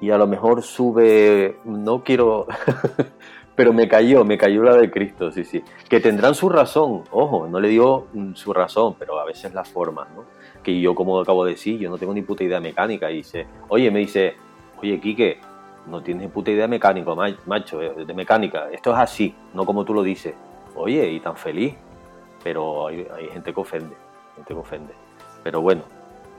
[0.01, 2.47] y a lo mejor sube, no quiero,
[3.57, 5.63] pero me cayó, me cayó la de Cristo, sí, sí.
[5.89, 9.65] Que tendrán su razón, ojo, no le digo mm, su razón, pero a veces la
[9.65, 10.36] forma, ¿no?
[10.67, 13.09] Que yo, como acabo de decir, yo no tengo ni puta idea mecánica.
[13.11, 14.35] Y dice, oye, me dice,
[14.83, 15.39] oye, Quique,
[15.87, 18.69] no tienes ni puta idea de mecánico, ma- macho, eh, de mecánica.
[18.73, 20.35] Esto es así, no como tú lo dices.
[20.75, 21.75] Oye, y tan feliz.
[22.43, 23.95] Pero hay, hay gente que ofende,
[24.35, 24.93] gente que ofende.
[25.45, 25.83] Pero bueno,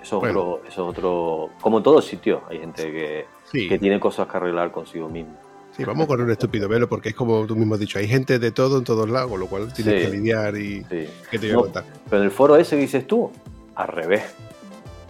[0.01, 0.39] eso es, Bueno.
[0.41, 1.49] Otro, eso es otro...
[1.61, 5.33] Como en todos sitios, hay gente que, Sí, que tiene cosas que arreglar consigo mismo.
[5.71, 8.39] sí, vamos con un estúpido velo, porque es como tú mismo has dicho, hay gente
[8.39, 10.09] de todo en todos lados, con lo cual tienes Sí.
[10.11, 10.83] que lidiar y...
[10.83, 11.07] Sí.
[11.31, 11.83] ¿Qué te voy a No, contar?
[12.09, 13.31] Pero en el foro ese que dices tú,
[13.77, 14.23] al revés.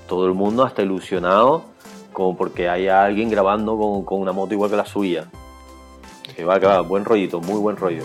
[0.07, 1.63] Todo el mundo hasta ilusionado
[2.13, 5.27] como porque haya alguien grabando con, con una moto igual que la suya.
[6.35, 8.03] Que va, que va, buen rollito, muy buen rollo.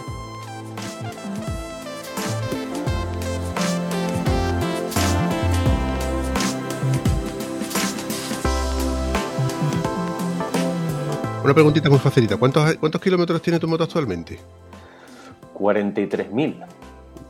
[11.42, 12.37] Una preguntita muy facilita.
[12.37, 14.38] ¿Cuántos, ¿Cuántos kilómetros tiene tu moto actualmente?
[15.55, 16.66] 43.000.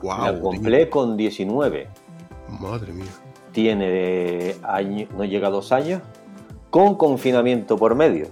[0.02, 0.18] ¡Wow!
[0.18, 2.01] la compré con 19.
[2.60, 3.10] Madre mía.
[3.52, 6.02] Tiene año, no llega a dos años.
[6.70, 8.28] Con confinamiento por medio.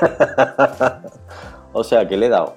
[1.72, 2.56] o sea que le he dado.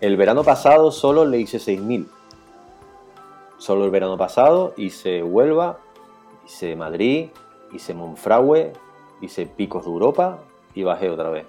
[0.00, 2.06] El verano pasado solo le hice 6.000.
[3.58, 5.78] Solo el verano pasado hice Huelva,
[6.44, 7.28] hice Madrid,
[7.72, 8.72] hice Monfragüe,
[9.20, 10.38] hice Picos de Europa
[10.74, 11.46] y bajé otra vez.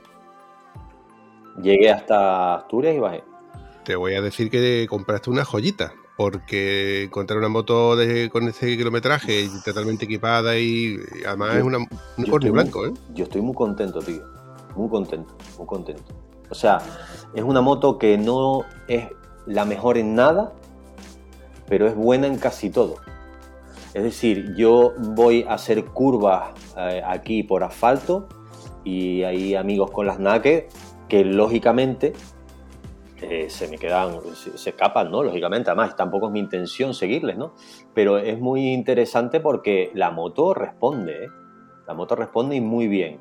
[1.61, 3.23] Llegué hasta Asturias y bajé.
[3.83, 8.77] Te voy a decir que compraste una joyita, porque encontrar una moto de, con ese
[8.77, 12.85] kilometraje y totalmente equipada y, y además Yo- es una, un yo cornio estoy blanco,
[12.85, 12.93] ¿eh?
[13.13, 14.21] Yo estoy muy contento, tío.
[14.75, 16.03] Muy contento, muy contento.
[16.49, 16.79] O sea,
[17.33, 19.05] es una moto que no es
[19.45, 20.53] la mejor en nada,
[21.67, 22.95] pero es buena en casi todo.
[23.93, 28.27] Es decir, yo voy a hacer curvas eh, aquí por asfalto
[28.83, 30.63] y hay amigos con las naked
[31.07, 32.13] que lógicamente
[33.29, 35.23] eh, se me quedan, se, se escapan, ¿no?
[35.23, 37.53] Lógicamente, además tampoco es mi intención seguirles, ¿no?
[37.93, 41.27] Pero es muy interesante porque la moto responde, ¿eh?
[41.87, 43.19] La moto responde y muy bien.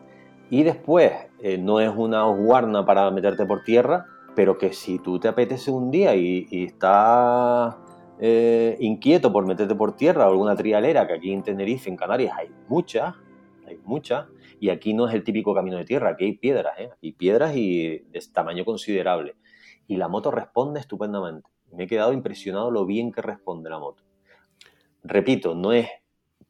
[0.50, 5.18] Y después, eh, no es una osguarna para meterte por tierra, pero que si tú
[5.18, 7.76] te apetece un día y, y estás
[8.78, 12.50] inquieto por meterte por tierra o alguna trialera, que aquí en Tenerife, en Canarias, hay
[12.68, 13.16] muchas,
[13.66, 14.26] hay muchas,
[14.60, 16.90] y aquí no es el típico camino de tierra, aquí hay piedras, ¿eh?
[17.02, 19.34] Hay piedras y de tamaño considerable.
[19.86, 21.48] Y la moto responde estupendamente.
[21.72, 24.02] Me he quedado impresionado lo bien que responde la moto.
[25.02, 25.88] Repito, no es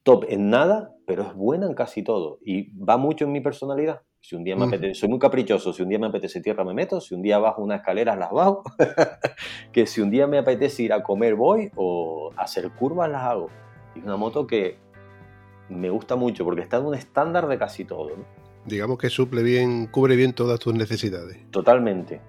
[0.02, 4.02] top en nada, pero es buena en casi todo y va mucho en mi personalidad.
[4.20, 6.74] Si un día me apetece, soy muy caprichoso, si un día me apetece tierra me
[6.74, 8.62] meto, si un día bajo unas escaleras las bajo,
[9.72, 13.48] que si un día me apetece ir a comer voy o hacer curvas las hago.
[13.96, 14.78] Es una moto que
[15.68, 18.24] me gusta mucho porque está en un estándar de casi todo, ¿no?
[18.64, 21.50] Digamos que suple bien, cubre bien todas tus necesidades.
[21.50, 22.20] Totalmente.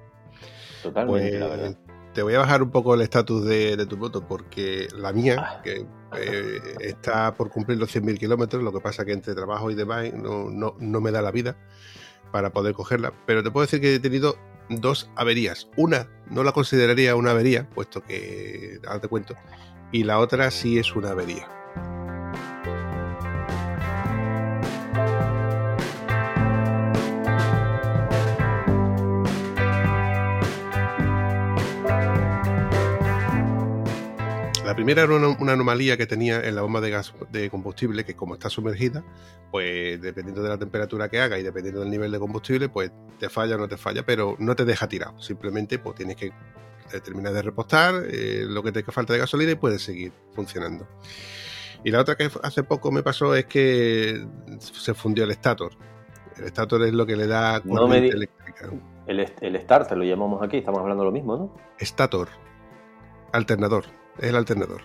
[0.84, 1.78] Totalmente, Pues la verdad.
[2.14, 5.38] te voy a bajar un poco el estatus de, de tu moto porque la mía,
[5.40, 5.62] Ah.
[5.64, 5.86] que
[6.18, 10.14] eh, está por cumplir los 100.000 kilómetros, lo que pasa que entre trabajo y demás
[10.14, 11.58] no, no, no me da la vida
[12.32, 13.14] para poder cogerla.
[13.26, 14.38] Pero te puedo decir que he tenido
[14.70, 15.70] dos averías.
[15.78, 19.36] Una no la consideraría una avería, puesto que, ahora te cuento,
[19.92, 21.48] y la otra sí es una avería.
[34.74, 38.04] La primera era una, una anomalía que tenía en la bomba de gas de combustible,
[38.06, 39.04] que como está sumergida,
[39.52, 43.30] pues dependiendo de la temperatura que haga y dependiendo del nivel de combustible, pues te
[43.30, 45.22] falla o no te falla, pero no te deja tirado.
[45.22, 49.52] Simplemente pues tienes que eh, terminar de repostar eh, lo que te falta de gasolina
[49.52, 50.88] y puedes seguir funcionando.
[51.84, 54.26] Y la otra que hace poco me pasó es que
[54.58, 55.74] se fundió el estator.
[56.36, 58.72] El estator es lo que le da No me di- eléctrica.
[59.06, 61.56] El, el starter lo llamamos aquí, estamos hablando de lo mismo, ¿no?
[61.78, 62.30] Estator.
[63.34, 63.86] Alternador.
[64.18, 64.82] Es el alternador.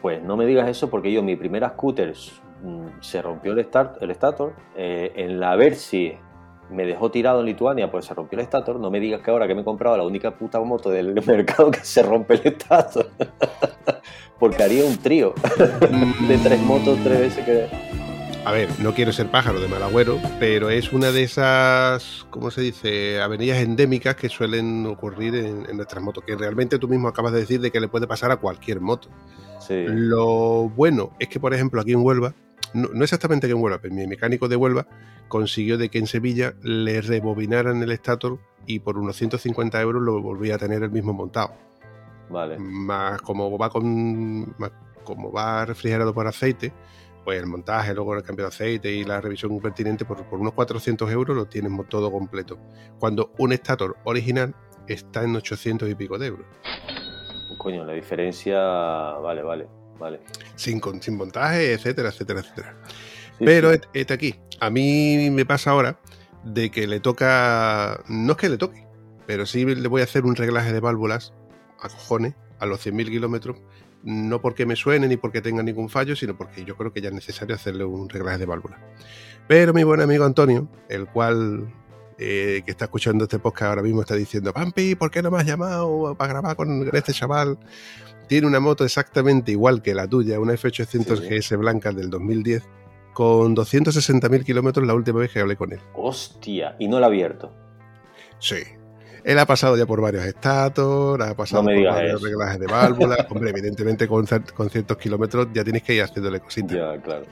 [0.00, 2.14] Pues no me digas eso porque yo, mi primera scooter
[2.62, 4.52] mm, se rompió el, start, el stator.
[4.74, 6.16] eh, en la Versi
[6.70, 8.80] me dejó tirado en Lituania, pues se rompió el stator.
[8.80, 11.70] No me digas que ahora que me he comprado la única puta moto del mercado
[11.70, 13.10] que se rompe el stator.
[14.38, 15.34] porque haría un trío
[16.28, 18.01] de tres motos tres veces que.
[18.44, 22.50] A ver, no quiero ser pájaro de mal agüero, pero es una de esas, ¿cómo
[22.50, 27.06] se dice?, avenidas endémicas que suelen ocurrir en, en nuestras motos, que realmente tú mismo
[27.06, 29.08] acabas de decir de que le puede pasar a cualquier moto.
[29.60, 29.84] Sí.
[29.86, 32.34] Lo bueno es que, por ejemplo, aquí en Huelva,
[32.74, 34.88] no, no exactamente que en Huelva, pero mi mecánico de Huelva
[35.28, 40.20] consiguió de que en Sevilla le rebobinaran el estator y por unos 150 euros lo
[40.20, 41.54] volvía a tener el mismo montado.
[42.28, 42.58] Vale.
[42.58, 44.72] Más como va con más
[45.04, 46.72] como va refrigerado por aceite,
[47.24, 50.52] pues el montaje, luego el cambio de aceite y la revisión pertinente por, por unos
[50.54, 52.58] 400 euros lo tienes todo completo.
[52.98, 54.54] Cuando un estator original
[54.86, 56.46] está en 800 y pico de euros.
[57.58, 58.58] Coño, la diferencia.
[58.58, 60.20] Vale, vale, vale.
[60.56, 62.76] Sin, sin montaje, etcétera, etcétera, etcétera.
[63.38, 63.80] Sí, Pero sí.
[63.94, 65.98] este aquí, a mí me pasa ahora
[66.44, 68.86] de que le toca, no es que le toque,
[69.26, 71.32] pero sí le voy a hacer un reglaje de válvulas
[71.80, 73.58] a cojones a los 100.000 kilómetros,
[74.04, 77.08] no porque me suene ni porque tenga ningún fallo, sino porque yo creo que ya
[77.08, 78.80] es necesario hacerle un reglaje de válvulas.
[79.48, 81.72] Pero mi buen amigo Antonio, el cual
[82.18, 85.38] eh, que está escuchando este podcast ahora mismo está diciendo, Pampi, ¿por qué no me
[85.38, 87.58] has llamado para grabar con este chaval?
[88.28, 91.28] Tiene una moto exactamente igual que la tuya, una F800 Sí.
[91.28, 92.62] GS blanca del 2010,
[93.12, 95.80] con 260.000 kilómetros la última vez que hablé con él.
[95.94, 97.52] Hostia, y no la he abierto.
[98.38, 98.56] Sí.
[99.24, 102.24] Él ha pasado ya por varios estatos, ha pasado No por varios eso.
[102.26, 103.18] reglajes de válvulas.
[103.30, 106.72] Hombre, evidentemente con, con ciertos kilómetros ya tienes que ir haciéndole cositas.
[106.76, 107.24] Ya, claro.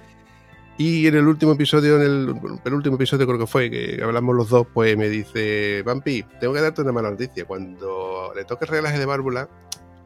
[0.78, 4.48] Y en el último episodio, en el penúltimo episodio creo que fue, que hablamos los
[4.48, 7.44] dos, pues me dice, Vampi, tengo que darte una mala noticia.
[7.44, 9.48] Cuando le toque el reglaje de válvula,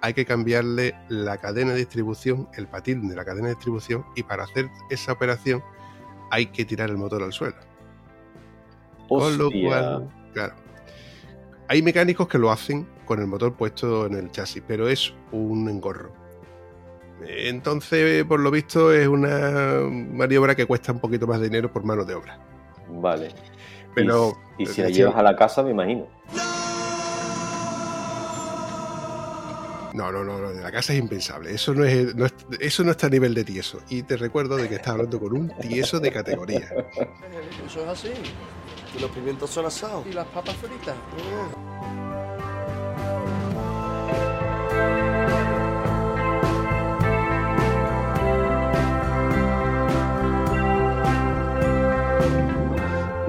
[0.00, 4.24] hay que cambiarle la cadena de distribución, el patín de la cadena de distribución, y
[4.24, 5.62] para hacer esa operación
[6.32, 7.56] hay que tirar el motor al suelo.
[9.08, 9.68] Con lo Hostia.
[9.68, 10.54] cual, claro.
[11.68, 15.68] Hay mecánicos que lo hacen con el motor puesto en el chasis, pero es un
[15.68, 16.12] engorro.
[17.26, 21.84] Entonces, por lo visto, es una maniobra que cuesta un poquito más de dinero por
[21.84, 22.38] mano de obra.
[22.88, 23.28] Vale.
[23.94, 24.94] Pero Y, y si eh, la sí.
[24.96, 26.06] llevas a la casa, me imagino.
[29.94, 31.54] no, no, no, no, de la casa es impensable.
[31.54, 33.78] Eso no es, no es- eso no está a nivel de tieso.
[33.88, 36.68] Y te recuerdo de que estás hablando con un tieso de categoría.
[37.64, 38.10] Eso es así.
[38.96, 40.06] Y los pimientos son asados.
[40.06, 40.94] Y las papas fritas.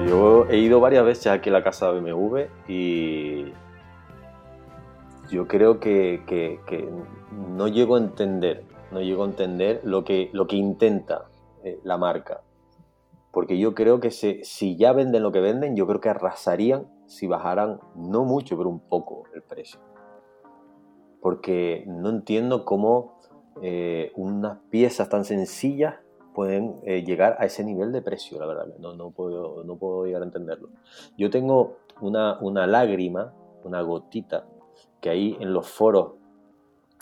[0.07, 2.38] Yo he ido varias veces aquí a la casa de BMW
[2.68, 3.45] y
[5.32, 6.88] yo creo que, que- que
[7.57, 11.26] no llego a entender, no llego a entender lo que, lo que intenta
[11.63, 12.41] eh, la marca.
[13.36, 16.88] Porque yo creo que se- si ya venden lo que venden, yo creo que arrasarían
[17.05, 19.81] si bajaran, no mucho, pero un poco el precio.
[21.21, 23.19] Porque no entiendo cómo
[23.61, 25.95] eh, unas piezas tan sencillas
[26.33, 28.67] pueden eh, llegar a ese nivel de precio, la verdad.
[28.79, 30.69] No, no, puedo, no puedo llegar a entenderlo.
[31.17, 33.33] Yo tengo una, una lágrima
[33.65, 34.45] una gotita,
[35.01, 36.13] que ahí en los foros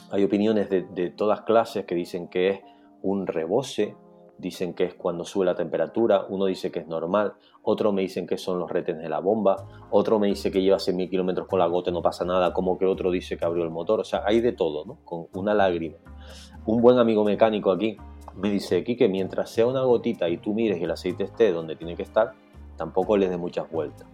[0.10, 2.60] hay opiniones de, de todas clases que dicen que es
[3.02, 3.96] un rebose,
[4.38, 8.28] dicen que es cuando sube la temperatura, uno dice que es normal, otro me dicen
[8.28, 11.60] que son los retenes de la bomba, otro me dice que lleva 100.000 kilómetros con
[11.60, 14.04] la gota y no pasa nada, como que otro dice que abrió el motor, o
[14.04, 14.98] sea, hay de todo, ¿no?
[15.06, 15.98] Con una lágrima.
[16.66, 17.98] Un buen amigo mecánico aquí
[18.36, 21.52] me dice aquí que mientras sea una gotita y tú mires y el aceite esté
[21.52, 22.34] donde tiene que estar,
[22.78, 24.08] tampoco les dé muchas vueltas.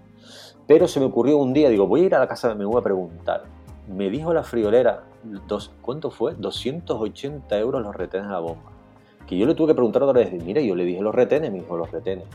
[0.67, 2.77] Pero se me ocurrió un día, digo, voy a ir a la casa de mi
[2.77, 3.43] a preguntar.
[3.87, 5.05] Me dijo la friolera,
[5.47, 6.35] dos, ¿cuánto fue?
[6.35, 8.78] 280 euros los retenes de la bomba
[9.29, 11.59] que yo le tuve que preguntar otra vez, mira, yo le dije los retenes, me
[11.59, 12.25] dijo los retenes.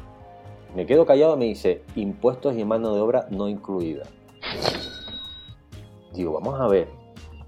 [0.76, 4.04] Me quedo callado me dice, impuestos y mano de obra no incluida.
[6.12, 6.88] Digo, vamos a ver,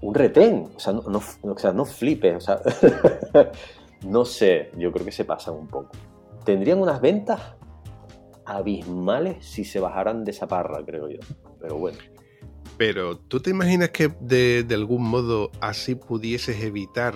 [0.01, 2.61] un retén, o sea, no, no, o sea, no flipes, o sea,
[4.05, 5.91] no sé, yo creo que se pasan un poco.
[6.43, 7.39] Tendrían unas ventas
[8.43, 11.19] abismales si se bajaran de esa parra, creo yo.
[11.61, 11.99] Pero bueno.
[12.77, 17.15] Pero, ¿tú te imaginas que de algún modo así pudieses evitar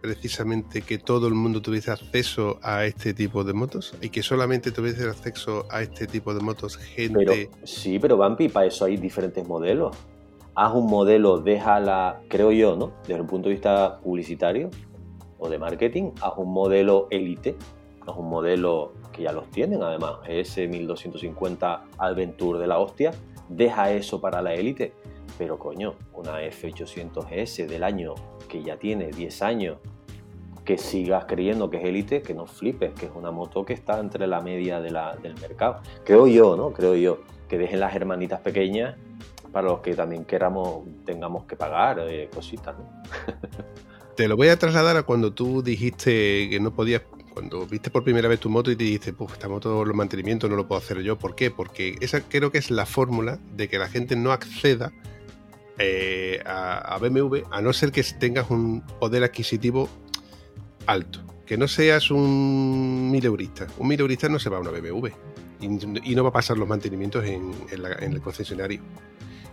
[0.00, 4.70] precisamente que todo el mundo tuviese acceso a este tipo de motos y que solamente
[4.70, 7.50] tuviese acceso a este tipo de motos gente.
[7.64, 9.96] sí, pero Vampi, para eso hay diferentes modelos.
[10.54, 12.92] Haz un modelo, déjala, creo yo, ¿no?
[13.02, 14.70] Desde el punto de vista publicitario
[15.38, 17.56] o de marketing, haz un modelo élite,
[18.06, 23.12] haz un modelo que ya los tienen además, ese 1250 Adventure de la hostia,
[23.48, 24.92] deja eso para la élite.
[25.38, 28.14] Pero coño, una F800S del año
[28.48, 29.78] que ya tiene 10 años,
[30.64, 34.00] que sigas creyendo que es élite, que no flipes, que es una moto que está
[34.00, 34.90] entre la media de
[35.22, 35.80] del mercado.
[36.04, 36.72] Creo yo, ¿no?
[36.72, 38.96] Creo yo, que dejen las hermanitas pequeñas
[39.52, 42.84] para los que también queramos, tengamos que pagar eh, cositas, ¿no?
[44.16, 48.02] Te lo voy a trasladar a cuando tú dijiste que no podías cuando viste por
[48.02, 50.80] primera vez tu moto y te dijiste, pues esta moto, los mantenimientos no lo puedo
[50.80, 51.16] hacer yo.
[51.16, 51.52] ¿Por qué?
[51.52, 54.92] Porque esa creo que es la fórmula de que la gente no acceda
[55.78, 59.88] eh, a, BMW, a no ser que tengas un poder adquisitivo
[60.86, 61.20] alto.
[61.46, 63.66] Que no seas un mileurista.
[63.78, 65.08] Un mileurista no se va a una BMW
[65.60, 68.80] y, no va a pasar los mantenimientos en, el concesionario.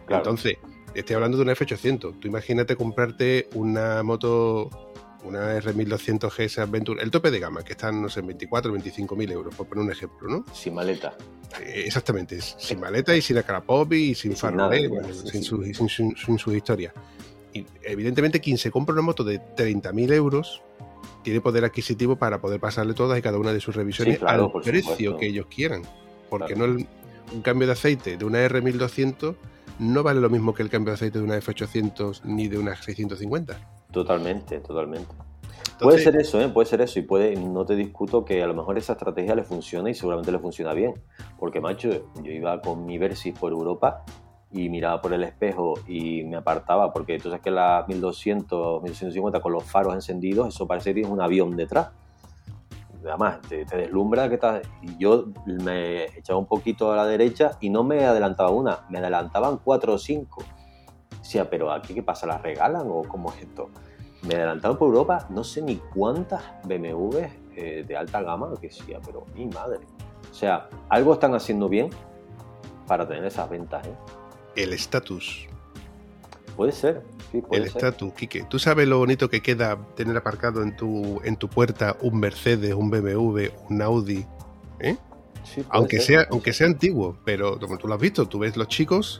[0.09, 0.57] Entonces,
[0.93, 2.19] estoy hablando de una F800.
[2.19, 4.93] Tú imagínate comprarte una moto
[5.25, 9.15] una R1200 GS Adventure, el tope de gama, que están, no sé, 24 o 25
[9.15, 10.45] mil euros, por poner un ejemplo, ¿no?
[10.53, 11.15] Sin maleta.
[11.61, 14.89] Eh, exactamente, sin maleta y sin acarapop y sin, faro, ¿eh?
[15.31, 16.93] sin, su, sin, su, historia.
[17.53, 20.61] Y evidentemente quien se compra una moto de 30.000 euros
[21.23, 25.17] tiene poder adquisitivo para poder pasarle todas y cada una de sus revisiones al precio
[25.17, 25.83] que ellos quieran.
[26.29, 29.35] Porque no un cambio de aceite de una R1200
[29.79, 32.75] no vale lo mismo que el cambio de aceite de una F800 ni de una
[32.75, 33.74] 650.
[33.95, 35.15] Totalmente, totalmente.
[35.79, 36.49] puede ser eso, ¿eh?
[36.49, 39.45] puede ser eso y puede, no te discuto que a lo mejor esa estrategia le
[39.45, 40.95] funciona y seguramente le funciona bien,
[41.39, 41.89] porque macho,
[42.21, 44.03] yo iba con mi Versys por Europa
[44.51, 49.39] y miraba por el espejo y me apartaba, porque tú sabes que la 1200, 1250
[49.39, 51.91] con los faros encendidos, eso parece que tienes un avión detrás.
[53.01, 54.67] Además, te, deslumbra que estás...
[54.81, 58.97] Y yo me echaba un poquito a la derecha y no me adelantaba una, me
[58.97, 60.43] adelantaban cuatro o cinco.
[61.25, 63.71] Decía, pero aquí qué pasa, ¿las regalan o cómo es esto?
[64.27, 67.17] Me adelantaron por Europa, no sé ni cuántas BMW
[67.55, 69.79] eh, de alta gama, que decía, pero mi madre.
[70.29, 71.89] O sea, algo están haciendo bien
[72.85, 73.95] para tener esas ventas, ¿eh?
[74.55, 75.47] El estatus.
[76.55, 77.01] Puede ser,
[77.51, 78.45] el estatus, Quique.
[78.47, 82.75] ¿Tú sabes lo bonito que queda tener aparcado en tu, en tu puerta un Mercedes,
[82.75, 84.27] un BMW, un Audi?
[84.79, 84.95] ¿eh?
[85.69, 89.19] aunque, sea, aunque sea antiguo, pero como tú lo has visto, tú ves los chicos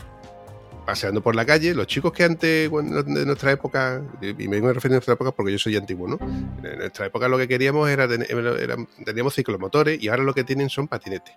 [0.85, 4.97] paseando por la calle, los chicos que antes, de nuestra época, y me refiero a
[4.97, 6.17] nuestra época porque yo soy antiguo, ¿no?
[6.63, 10.69] En nuestra época lo que queríamos era, era teníamos ciclomotores y ahora lo que tienen
[10.69, 11.35] son patinetes.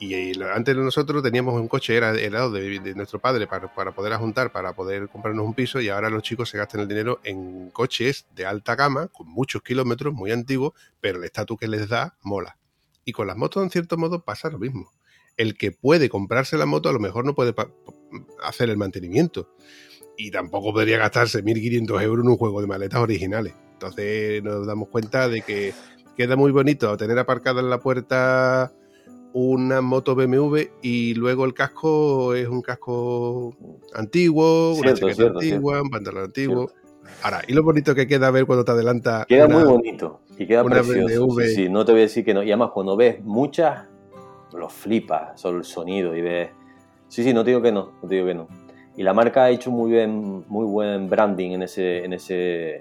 [0.00, 3.92] Y, antes de nosotros teníamos un coche, era helado de, de nuestro padre para, para
[3.92, 7.20] poder juntar, para poder comprarnos un piso, y ahora los chicos se gastan el dinero
[7.22, 11.88] en coches de alta gama, con muchos kilómetros, muy antiguos, pero el estatus que les
[11.88, 12.58] da mola.
[13.04, 14.90] Y con las motos, en cierto modo, pasa lo mismo.
[15.36, 17.54] El que puede comprarse la moto a lo mejor no puede
[18.42, 19.48] hacer el mantenimiento.
[20.16, 23.54] Y tampoco podría gastarse 1.500 euros en un juego de maletas originales.
[23.72, 25.72] Entonces nos damos cuenta de que
[26.16, 28.72] queda muy bonito tener aparcada en la puerta
[29.32, 33.56] una moto BMW y luego el casco es un casco
[33.92, 36.70] antiguo, una chaqueta antigua, un pantalón antiguo.
[37.22, 39.24] Ahora, y lo bonito que queda ver cuando te adelanta.
[39.28, 41.40] Queda muy bonito y queda precioso.
[41.52, 42.44] Sí, no te voy a decir que no.
[42.44, 43.88] Y además, cuando ves muchas,
[44.52, 46.50] lo flipas, solo el sonido y ves.
[47.08, 48.48] Sí, sí, no te digo que no, no te digo que no.
[48.96, 52.80] Y la marca ha hecho muy bien, muy buen branding en ese, en ese,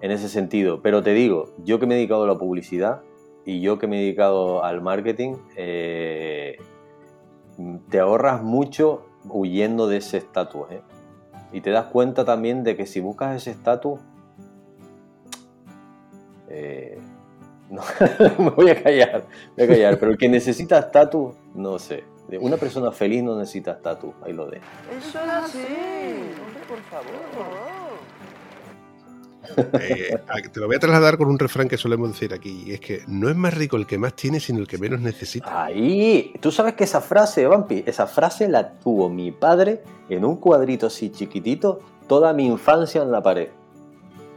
[0.00, 0.80] en ese sentido.
[0.82, 3.02] Pero te digo, yo que me he dedicado a la publicidad,
[3.44, 6.56] y yo que me he dedicado al marketing, eh,
[7.88, 10.70] te ahorras mucho huyendo de ese estatus.
[10.70, 10.82] ¿eh?
[11.52, 13.98] Y te das cuenta también de que si buscas ese estatus,
[16.48, 16.98] eh,
[18.38, 19.24] me voy a callar,
[19.56, 22.04] voy a callar, pero el que necesita estatus, no sé.
[22.38, 24.64] Una persona feliz no necesita estatus, ahí lo dejo.
[24.96, 25.58] Eso es así.
[25.58, 27.10] Hombre, por favor.
[29.80, 30.16] Eh,
[30.52, 33.02] te lo voy a trasladar con un refrán que solemos decir aquí, y es que
[33.08, 35.64] no es más rico el que más tiene, sino el que menos necesita.
[35.64, 40.36] Ahí, tú sabes que esa frase, Vampi, esa frase la tuvo mi padre en un
[40.36, 43.48] cuadrito así chiquitito toda mi infancia en la pared.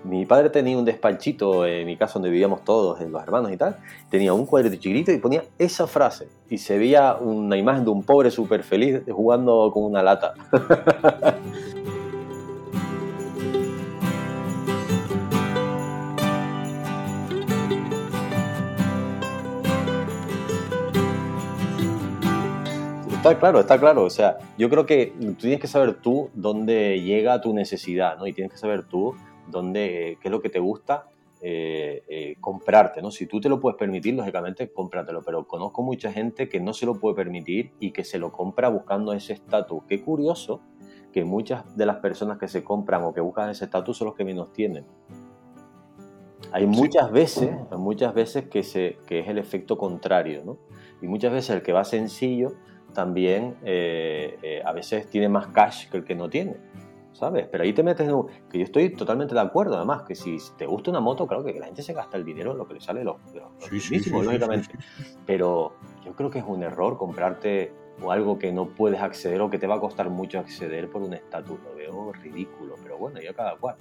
[0.04, 3.78] Mi padre tenía un despachito en mi casa donde vivíamos todos, los hermanos y tal.
[4.10, 6.28] Tenía un cuadrito chiquitito y ponía esa frase.
[6.50, 10.34] Y se veía una imagen de un pobre súper feliz jugando con una lata.
[23.24, 24.04] Está claro, está claro.
[24.04, 28.28] O sea, yo creo que tú tienes que saber tú dónde llega tu necesidad, ¿no?
[28.28, 29.16] Y tienes que saber tú
[29.48, 31.08] dónde, qué es lo que te gusta
[31.42, 33.12] eh, eh, comprarte, ¿no?
[33.12, 35.22] Si tú te lo puedes permitir, lógicamente, cómpratelo.
[35.24, 38.70] Pero conozco mucha gente que no se lo puede permitir y que se lo compra
[38.70, 39.84] buscando ese estatus.
[39.88, 40.62] Qué curioso
[41.12, 44.16] que muchas de las personas que se compran o que buscan ese estatus son los
[44.16, 44.86] que menos tienen.
[46.54, 50.58] Hay muchas veces, muchas veces que, se, que es el efecto contrario, ¿no?
[51.02, 52.54] Y muchas veces el que va sencillo
[52.94, 56.56] también eh, eh, a veces tiene más cash que el que no tiene,
[57.14, 57.48] ¿sabes?
[57.52, 58.28] Pero ahí te metes en un...
[58.50, 61.54] que yo estoy totalmente de acuerdo, además, que si te gusta una moto, claro que
[61.60, 64.70] la gente se gasta el dinero en lo que le sale los, los lógicamente.
[65.26, 65.74] Pero
[66.06, 69.60] yo creo que es un error comprarte o algo que no puedes acceder o que
[69.60, 71.60] te va a costar mucho acceder por un estatus.
[71.64, 73.76] Lo veo ridículo, pero bueno, ya cada cual.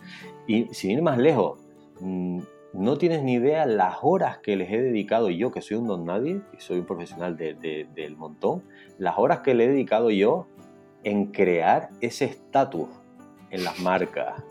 [0.46, 1.58] Y sin ir más lejos,
[2.00, 2.40] mm,
[2.74, 6.04] no tienes ni idea las horas que les he dedicado yo, que soy un don
[6.04, 8.62] nadie y soy un profesional del montón,
[8.98, 10.46] las horas que le he dedicado yo
[11.04, 12.88] en crear ese estatus
[13.52, 14.42] en las marcas.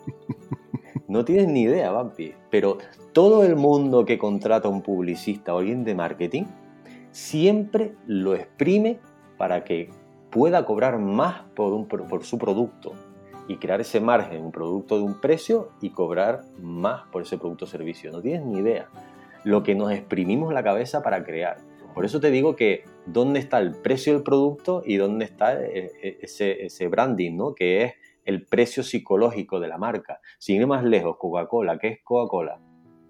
[1.07, 2.33] No tienes ni idea, Vampi.
[2.49, 2.77] Pero
[3.11, 6.45] todo el mundo que contrata a un publicista o alguien de marketing
[7.11, 8.99] siempre lo exprime
[9.37, 9.89] para que
[10.29, 12.93] pueda cobrar más por, su producto
[13.49, 17.65] y crear ese margen, un producto de un precio y cobrar más por ese producto
[17.65, 18.11] o servicio.
[18.11, 18.87] No tienes ni idea
[19.43, 21.57] lo que nos exprimimos la cabeza para crear.
[21.93, 25.91] Por eso te digo que dónde está el precio del producto y dónde está e,
[26.01, 27.53] e, ese, ese branding, ¿no?
[27.53, 27.93] que es
[28.25, 30.21] el precio psicológico de la marca.
[30.39, 32.59] Sin ir más lejos, Coca-Cola, ¿qué es Coca-Cola?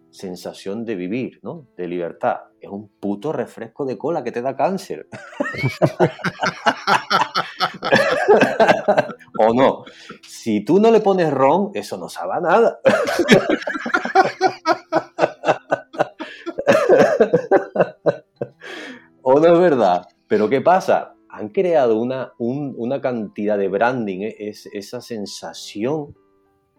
[0.10, 1.68] Sensación de vivir, ¿no?
[1.78, 2.42] De libertad.
[2.60, 5.08] Es un puto refresco de cola que te da cáncer.
[9.40, 9.86] o no.
[10.22, 12.82] Si tú no le pones ron, eso no sabe a nada.
[19.22, 20.06] o no es verdad.
[20.28, 21.14] Pero ¿qué pasa?
[21.32, 24.36] Han creado una, una cantidad de branding, ¿eh?
[24.40, 26.16] es, esa sensación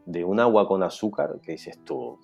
[0.07, 2.18] de un agua con azúcar que dices tú.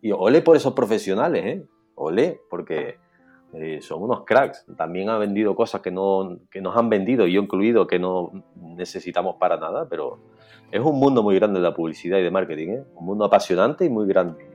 [0.00, 1.66] Y ole por esos profesionales, ¿eh?
[1.96, 2.96] Ole, porque
[3.52, 4.66] eh, son unos cracks.
[4.76, 9.36] También han vendido cosas que, no, que nos han vendido, yo incluido, que no necesitamos
[9.38, 10.18] para nada, pero
[10.72, 12.84] es un mundo muy grande de la publicidad y de marketing, ¿eh?
[12.96, 14.53] un mundo apasionante y muy grande.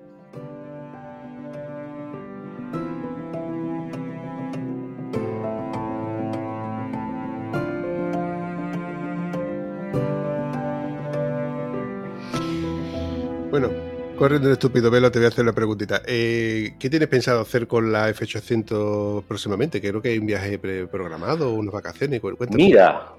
[14.30, 16.04] Corriendo estúpido velo, te voy a hacer una preguntita.
[16.06, 19.82] Eh, ¿Qué tienes pensado hacer con la F800 próximamente?
[19.82, 22.22] Creo que hay un viaje programado, unas vacaciones.
[22.22, 22.64] Cuéntame.
[22.64, 23.14] Mira,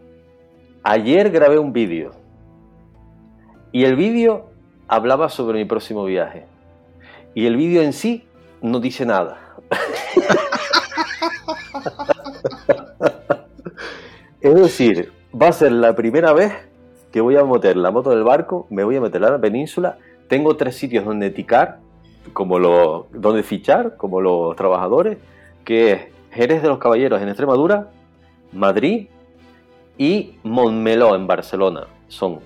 [0.85, 2.13] ayer grabé un vídeo
[3.73, 4.53] y el vídeo
[4.87, 6.45] hablaba sobre mi próximo viaje.
[7.35, 8.25] Y el vídeo en sí
[8.63, 9.57] no dice nada.
[14.41, 16.53] es decir, va a ser la primera vez
[17.11, 19.99] que voy a meter la moto del barco, me voy a meter a la península
[20.31, 21.81] tengo tres sitios donde ticar,
[22.33, 25.19] como lo, donde fichar, como los trabajadores,
[25.65, 26.01] que es
[26.31, 27.91] Jerez de los Caballeros en Extremadura,
[28.53, 29.09] Madrid
[29.99, 31.89] y Montmeló en Barcelona.
[32.07, 32.39] Son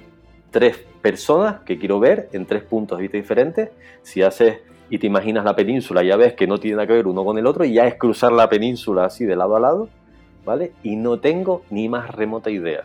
[0.50, 3.68] tres personas que quiero ver en tres puntos de diferentes.
[4.00, 7.06] Si haces y te imaginas la península, ya ves que no tiene nada que ver
[7.06, 9.90] uno con el otro y ya es cruzar la península así de lado a lado,
[10.46, 10.72] ¿vale?
[10.82, 12.84] Y no tengo ni más remota idea.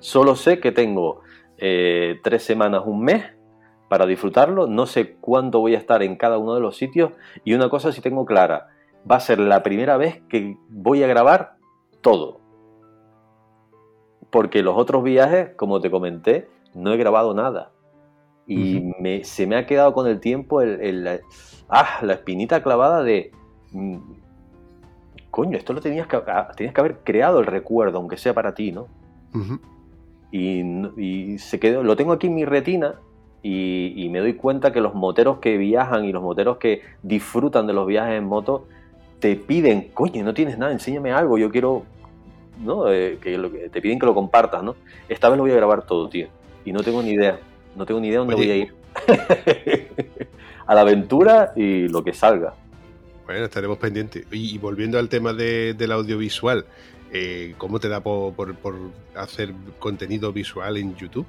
[0.00, 1.22] Solo sé que tengo
[1.56, 3.37] eh, tres semanas, un mes
[3.88, 4.66] para disfrutarlo.
[4.66, 7.12] No sé cuánto voy a estar en cada uno de los sitios.
[7.44, 8.68] Y una cosa sí tengo clara,
[9.10, 11.56] va a ser la primera vez que voy a grabar
[12.00, 12.40] todo.
[14.30, 17.72] Porque los otros viajes, como te comenté, no he grabado nada.
[18.46, 18.82] Y
[19.24, 21.20] se me ha quedado con el tiempo el,
[21.68, 23.30] ah, la espinita clavada de...
[23.72, 23.98] Mm,
[25.30, 28.54] coño, esto lo tenías que, ah, tenías que haber creado el recuerdo, aunque sea para
[28.54, 28.86] ti, ¿no?
[30.30, 30.62] Y,
[30.96, 32.94] y se quedó, lo tengo aquí en mi retina
[33.42, 37.66] y, y me doy cuenta que los moteros que viajan y los moteros que disfrutan
[37.66, 38.66] de los viajes en moto
[39.20, 41.84] te piden, coño, no tienes nada, enséñame algo, yo quiero,
[42.62, 42.90] ¿no?
[42.92, 44.76] Eh, que lo te piden que lo compartas, ¿no?
[45.08, 46.28] Esta vez lo voy a grabar todo, tío,
[46.64, 47.38] y no tengo ni idea,
[47.76, 48.44] no tengo ni idea dónde Oye.
[48.46, 48.74] voy a ir.
[50.66, 52.54] a la aventura y lo que salga.
[53.26, 54.26] Bueno, estaremos pendientes.
[54.32, 56.64] Y, y volviendo al tema de- del audiovisual,
[57.12, 58.74] eh, ¿cómo te da por, por- por
[59.14, 61.26] hacer contenido visual en YouTube?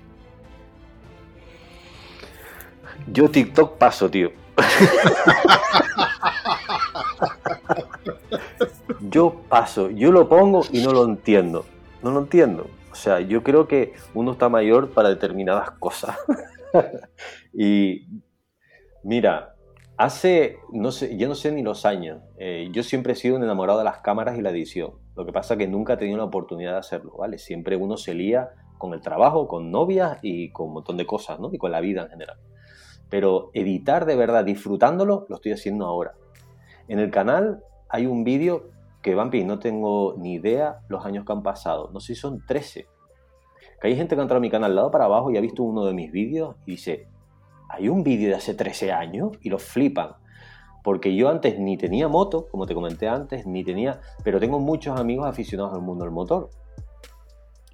[3.12, 4.32] Yo TikTok paso, tío.
[9.10, 11.66] yo paso, yo lo pongo y no lo entiendo.
[12.04, 12.68] No lo entiendo.
[12.92, 16.18] O sea, yo creo que uno está mayor para determinadas cosas.
[17.54, 18.06] y
[19.04, 19.56] mira,
[19.98, 22.22] hace, no sé, yo no sé ni los años.
[22.38, 24.92] eh, yo siempre he sido un enamorado de las cámaras y la edición.
[25.16, 27.40] Lo que pasa es que nunca he tenido la oportunidad de hacerlo, ¿vale?
[27.40, 31.40] Siempre uno se lía con el trabajo, con novias y con un montón de cosas,
[31.40, 31.50] ¿no?
[31.52, 32.38] Y con la vida en general
[33.10, 36.14] pero editar de verdad, disfrutándolo, lo estoy haciendo ahora.
[36.88, 38.70] En el canal hay un vídeo
[39.02, 41.90] que, Vampi, no tengo ni idea los años que han pasado.
[41.94, 42.88] No sé si son 13.
[43.82, 45.42] Que hay gente que ha entrado a mi canal al lado para abajo y ha
[45.42, 47.08] visto uno de mis vídeos y dice,
[47.70, 50.16] hay un vídeo de hace 13 años y lo flipan.
[50.84, 55.00] Porque yo antes ni tenía moto, como te comenté antes, ni tenía, pero tengo muchos
[55.00, 56.50] amigos aficionados al mundo del motor.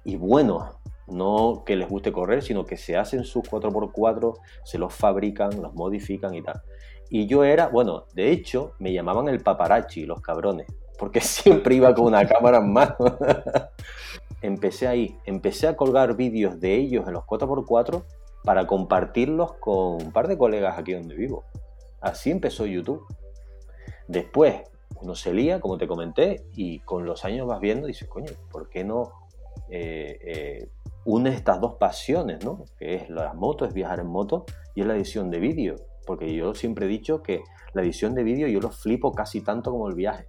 [0.04, 0.75] Y buenos,
[1.06, 5.74] no que les guste correr, sino que se hacen sus 4x4, se los fabrican, los
[5.74, 6.62] modifican y tal.
[7.08, 10.66] Y yo era, bueno, de hecho, me llamaban el paparazzi, los cabrones,
[10.98, 12.96] porque siempre iba con una cámara en mano.
[14.42, 18.04] empecé ahí, empecé a colgar vídeos de ellos en los 4x4
[18.44, 21.44] para compartirlos con un par de colegas aquí donde vivo.
[22.00, 23.04] Así empezó YouTube.
[24.06, 24.62] Después,
[25.00, 28.68] uno se lía, como te comenté, y con los años vas viendo dices, coño, ¿por
[28.68, 29.12] qué no
[29.68, 30.68] eh, eh,
[31.06, 32.64] une estas dos pasiones, ¿no?
[32.78, 34.44] Que es la moto, es viajar en moto,
[34.74, 35.76] y es la edición de vídeo.
[36.06, 37.40] Porque yo siempre he dicho que
[37.72, 40.26] la edición de vídeo yo lo flipo casi tanto como el viaje.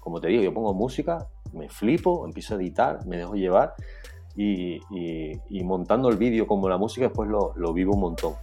[0.00, 3.74] Como te digo, yo pongo música, me flipo, empiezo a editar, me dejo llevar,
[4.36, 4.78] y
[5.64, 8.34] montando el vídeo como la música, después lo, lo vivo un montón.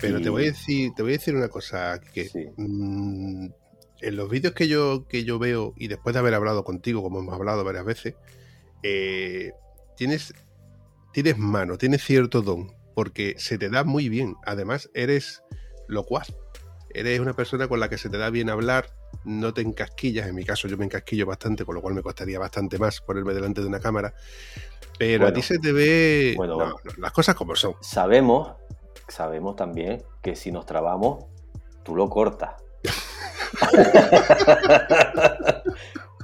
[0.00, 2.46] Pero Y- te voy a decir, te voy a decir una cosa, que Sí.
[2.56, 3.46] mm,
[4.00, 7.18] en los vídeos que yo, que yo veo, y después de haber hablado contigo, como
[7.20, 8.14] hemos hablado varias veces,
[8.82, 9.50] eh,
[9.96, 10.32] tienes,
[11.12, 14.36] tienes mano, tienes cierto don, porque se te da muy bien.
[14.44, 15.42] Además, eres
[15.88, 16.32] locuaz.
[16.90, 18.90] Eres una persona con la que se te da bien hablar,
[19.24, 20.26] no te encasquillas.
[20.28, 23.34] En mi caso, yo me encasquillo bastante, con lo cual me costaría bastante más ponerme
[23.34, 24.14] delante de una cámara.
[24.98, 26.76] Pero a ti se te ve Bueno, no, bueno.
[26.84, 27.74] no, las cosas como son.
[27.82, 28.56] Sabemos,
[29.08, 31.24] sabemos también que si nos trabamos,
[31.82, 32.50] tú lo cortas.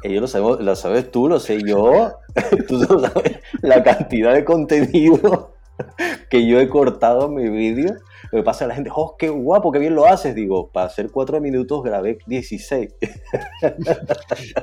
[0.02, 2.12] Ellos lo sabemos, lo sabes tú, lo sé yo.
[2.68, 5.54] tú sabes la cantidad de contenido
[6.30, 7.94] que yo he cortado en mi vídeo.
[8.30, 10.34] Me pasa a la gente, oh, qué guapo, qué bien lo haces.
[10.34, 12.94] Digo, para hacer cuatro minutos grabé 16.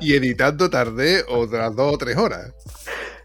[0.01, 2.53] Y editando tardé otras dos o tres horas.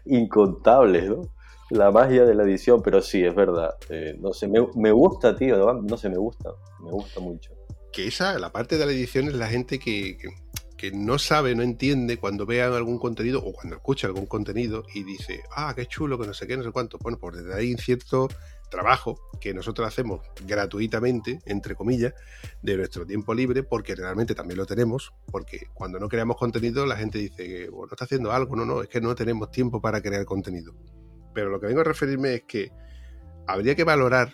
[0.05, 1.21] Incontables, ¿no?
[1.69, 3.75] La magia de la edición, pero sí, es verdad.
[3.89, 5.81] Eh, no sé, me, gusta, tío.
[5.81, 6.51] No, sé, me gusta.
[6.79, 7.51] Me gusta mucho.
[7.91, 10.17] Que esa, la parte de la edición es la gente que,
[10.77, 15.03] que, no sabe, no entiende cuando vean algún contenido o cuando escucha algún contenido y
[15.03, 16.99] dice, ah, qué chulo, que no sé qué, no sé cuánto.
[16.99, 18.29] Bueno, pues desde ahí cierto
[18.69, 22.13] trabajo que nosotros hacemos gratuitamente, entre comillas,
[22.61, 26.97] de nuestro tiempo libre, porque realmente también lo tenemos, porque cuando no creamos contenido la
[26.97, 30.23] gente dice bueno, está haciendo algo, no, no, es que no tenemos tiempo para crear
[30.25, 30.73] contenido.
[31.37, 32.71] Pero lo que vengo a referirme es que
[33.45, 34.29] habría que valorar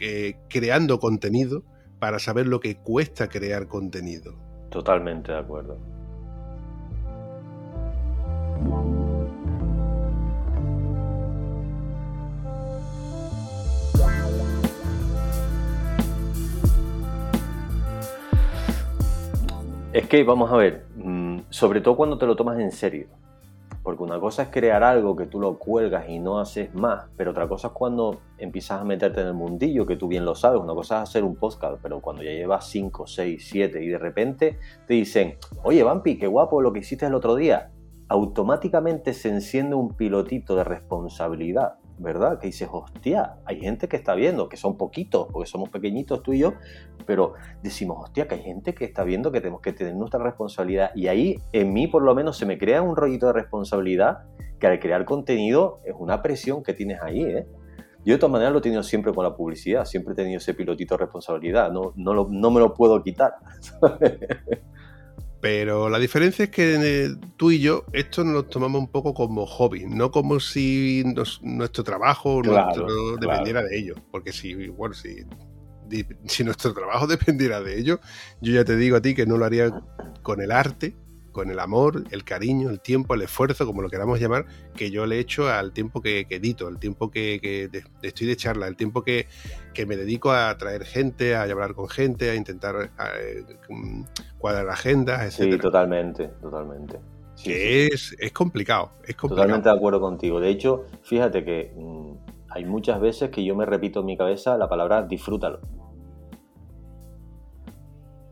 [0.00, 1.62] eh, creando contenido
[2.00, 4.34] para saber lo que cuesta crear contenido.
[4.70, 5.78] Totalmente de acuerdo.
[19.92, 23.21] Es que, vamos a ver, mm, sobre todo cuando te lo tomas en serio.
[23.82, 27.32] Porque una cosa es crear algo que tú lo cuelgas y no haces más, pero
[27.32, 30.60] otra cosa es cuando empiezas a meterte en el mundillo, que tú bien lo sabes.
[30.60, 33.98] Una cosa es hacer un podcast, pero cuando ya llevas 5, 6, 7 y de
[33.98, 37.72] repente te dicen, oye, Vampi, qué guapo lo que hiciste el otro día,
[38.08, 42.38] automáticamente se enciende un pilotito de responsabilidad ¿verdad?
[42.38, 46.32] Que dices, hostia, hay gente que está viendo, que son poquitos, porque somos pequeñitos tú
[46.32, 46.54] y yo,
[47.06, 50.90] pero decimos, hostia, que hay gente que está viendo que tenemos que tener nuestra responsabilidad.
[50.94, 54.18] Y ahí, en mí por lo menos, se me crea un rollito de responsabilidad
[54.58, 57.46] que al crear contenido es una presión que tienes ahí, ¿eh?
[58.04, 60.54] Yo de todas maneras lo he tenido siempre con la publicidad, siempre he tenido ese
[60.54, 63.32] pilotito de responsabilidad, no, no, lo- no me lo puedo quitar.
[65.42, 69.12] Pero la diferencia es que eh, tú y yo esto nos lo tomamos un poco
[69.12, 73.16] como hobby, no como si nos- nuestro trabajo Claro, nuestro, claro.
[73.16, 73.94] dependiera de ello.
[74.12, 75.16] Porque si, bueno, si,
[76.26, 77.98] si nuestro trabajo dependiera de ello,
[78.40, 79.82] yo ya te digo a ti que no lo haría
[80.22, 80.94] con el arte,
[81.32, 85.06] con el amor, el cariño, el tiempo, el esfuerzo, como lo queramos llamar, que yo
[85.06, 88.68] le echo al tiempo que, que edito, el tiempo que, que de- estoy de charla,
[88.68, 89.26] el tiempo que,
[89.74, 92.92] que me dedico a traer gente, a hablar con gente, a intentar
[93.68, 94.02] mm,
[94.38, 97.00] cuadrar agendas, Sí, etcétera totalmente, totalmente.
[97.34, 97.78] Sí, sí.
[97.92, 99.34] es, es complicado, es complicado.
[99.36, 100.40] Totalmente de acuerdo contigo.
[100.40, 102.12] De hecho, fíjate que mm,
[102.50, 105.60] hay muchas veces que yo me repito en mi cabeza la palabra disfrútalo.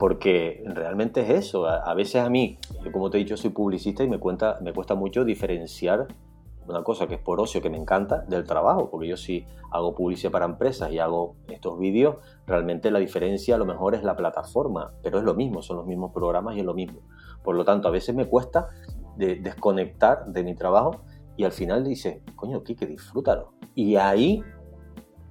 [0.01, 1.67] Porque realmente es eso.
[1.67, 4.59] A, a veces a mí, yo como te he dicho, soy publicista y me, cuenta,
[4.63, 6.09] me cuesta mucho diferenciar
[6.67, 8.89] una cosa que es por ocio, que me encanta, del trabajo.
[8.91, 13.59] Porque yo si hago publicidad para empresas y hago estos vídeos, realmente la diferencia a
[13.59, 14.95] lo mejor es la plataforma.
[15.03, 17.03] Pero es lo mismo, son los mismos programas y es lo mismo.
[17.45, 18.69] Por lo tanto, a veces me cuesta
[19.19, 21.03] de desconectar de mi trabajo
[21.37, 23.53] y al final dices, coño, Kike, disfrútalo.
[23.75, 24.43] Y ahí,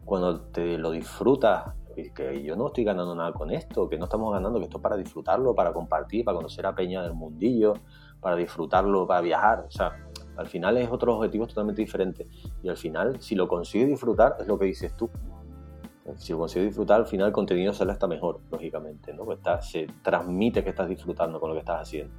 [0.05, 1.74] cuando te lo disfrutas,
[2.14, 4.84] que yo no estoy ganando nada con esto, que no estamos ganando, que esto es
[4.84, 7.74] para disfrutarlo, para compartir, para conocer a Peña del mundillo,
[8.20, 9.66] para disfrutarlo, para viajar.
[9.68, 9.91] O sea,
[10.38, 12.28] al final es otros objetivos totalmente diferentes.
[12.64, 15.10] Y al final, si lo consigues disfrutar, es lo que dices tú.
[16.16, 19.32] Si lo consigues disfrutar, al final el contenido sale hasta mejor, lógicamente, ¿no?
[19.32, 22.14] Está- se transmite que estás disfrutando con lo que estás haciendo.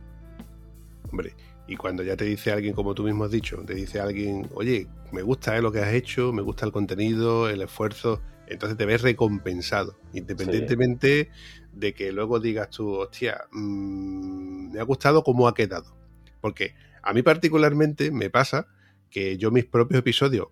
[1.11, 1.35] Hombre,
[1.67, 4.87] y cuando ya te dice alguien, como tú mismo has dicho, te dice alguien, oye,
[5.13, 8.21] me gusta eh, lo que has hecho, me gusta el contenido, el esfuerzo,
[8.51, 11.31] entonces te ves recompensado, independientemente
[11.73, 15.95] de que luego digas tú, hostia, mm, me ha gustado cómo ha quedado.
[16.41, 18.67] Porque a mí particularmente me pasa
[19.11, 20.49] que yo mis propios episodios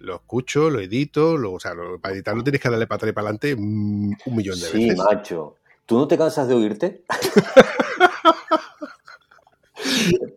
[0.00, 3.10] lo escucho, lo edito, lo, o sea, lo- para editarlo tienes que darle para atrás
[3.10, 4.98] y para adelante mm, un millón de Sí, veces.
[4.98, 5.56] macho.
[5.86, 7.04] ¿Tú no te cansas de oírte?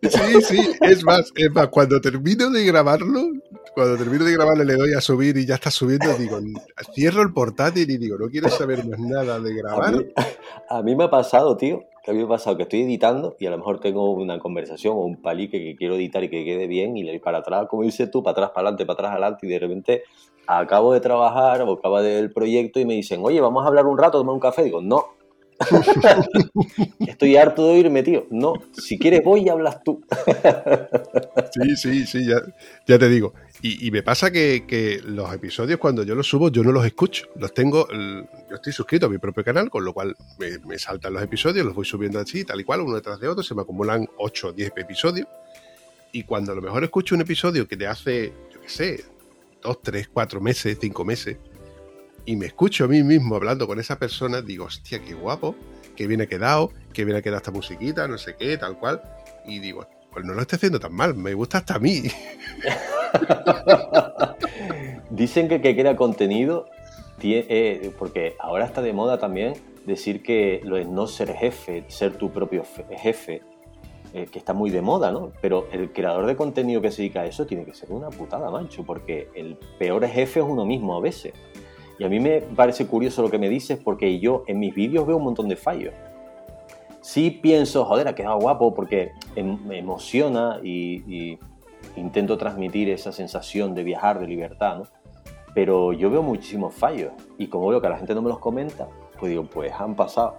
[0.02, 3.32] Sí, sí, es más, es más, cuando termino de grabarlo,
[3.76, 6.38] cuando termino de grabarlo le doy a subir y ya está subiendo, digo,
[6.94, 9.94] cierro el portátil y digo, no quiero saber más nada de grabar.
[10.70, 13.36] a mí me ha pasado, tío, que a mí me ha pasado que estoy editando
[13.38, 16.42] y a lo mejor tengo una conversación o un palique que quiero editar y que
[16.42, 18.94] quede bien y le doy para atrás, como dices tú, para atrás, para adelante, para
[18.94, 20.04] atrás, adelante y de repente
[20.46, 23.98] acabo de trabajar o acaba del proyecto y me dicen, oye, vamos a hablar un
[23.98, 24.64] rato, tomar un café.
[24.64, 25.15] Digo, no.
[27.06, 28.26] Estoy harto de oírme, tío.
[28.30, 30.02] No, si quieres voy y hablas tú.
[31.52, 33.32] Sí, sí, sí, ya, te digo.
[33.62, 37.28] Y, me pasa que, los episodios cuando yo los subo, yo no los escucho.
[37.36, 41.14] Los tengo, yo estoy suscrito a mi propio canal, con lo cual me, me saltan
[41.14, 43.62] los episodios, los voy subiendo así, tal y cual, uno detrás de otro, se me
[43.62, 45.26] acumulan 8 o 10 episodios.
[46.12, 49.04] Y cuando a lo mejor escucho un episodio que te hace, yo qué sé,
[49.62, 51.36] 2, 3, 4 meses, 5 meses,
[52.26, 55.54] y me escucho a mí mismo hablando con esa persona, digo, hostia, qué guapo,
[55.96, 59.00] que bien ha quedado, que bien ha quedado esta musiquita, no sé qué, tal cual.
[59.46, 62.02] Y digo, pues no lo estoy haciendo tan mal, me gusta hasta a mí.
[65.10, 66.66] Dicen que que crea contenido,
[67.22, 69.54] eh, porque ahora está de moda también
[69.86, 73.42] decir que lo es no ser jefe, ser tu propio fe- jefe,
[74.12, 75.32] eh, que está muy de moda, ¿no?
[75.40, 78.50] Pero el creador de contenido que se dedica a eso tiene que ser una putada,
[78.50, 81.32] mancho, porque el peor jefe es uno mismo a veces.
[81.98, 85.06] Y a mí me parece curioso lo que me dices porque yo en mis vídeos
[85.06, 85.94] veo un montón de fallos.
[87.00, 91.38] Sí pienso, joder, ha quedado guapo porque em- me emociona y, y
[91.96, 94.84] intento transmitir esa sensación de viajar, de libertad, ¿no?
[95.54, 98.88] Pero yo veo muchísimos fallos y como veo que la gente no me los comenta,
[99.18, 100.36] pues digo, pues han pasado.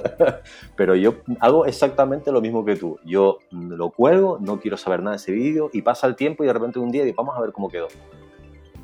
[0.76, 2.98] Pero yo hago exactamente lo mismo que tú.
[3.04, 6.46] Yo lo cuelgo, no quiero saber nada de ese vídeo y pasa el tiempo y
[6.46, 7.88] de repente un día digo, vamos a ver cómo quedó.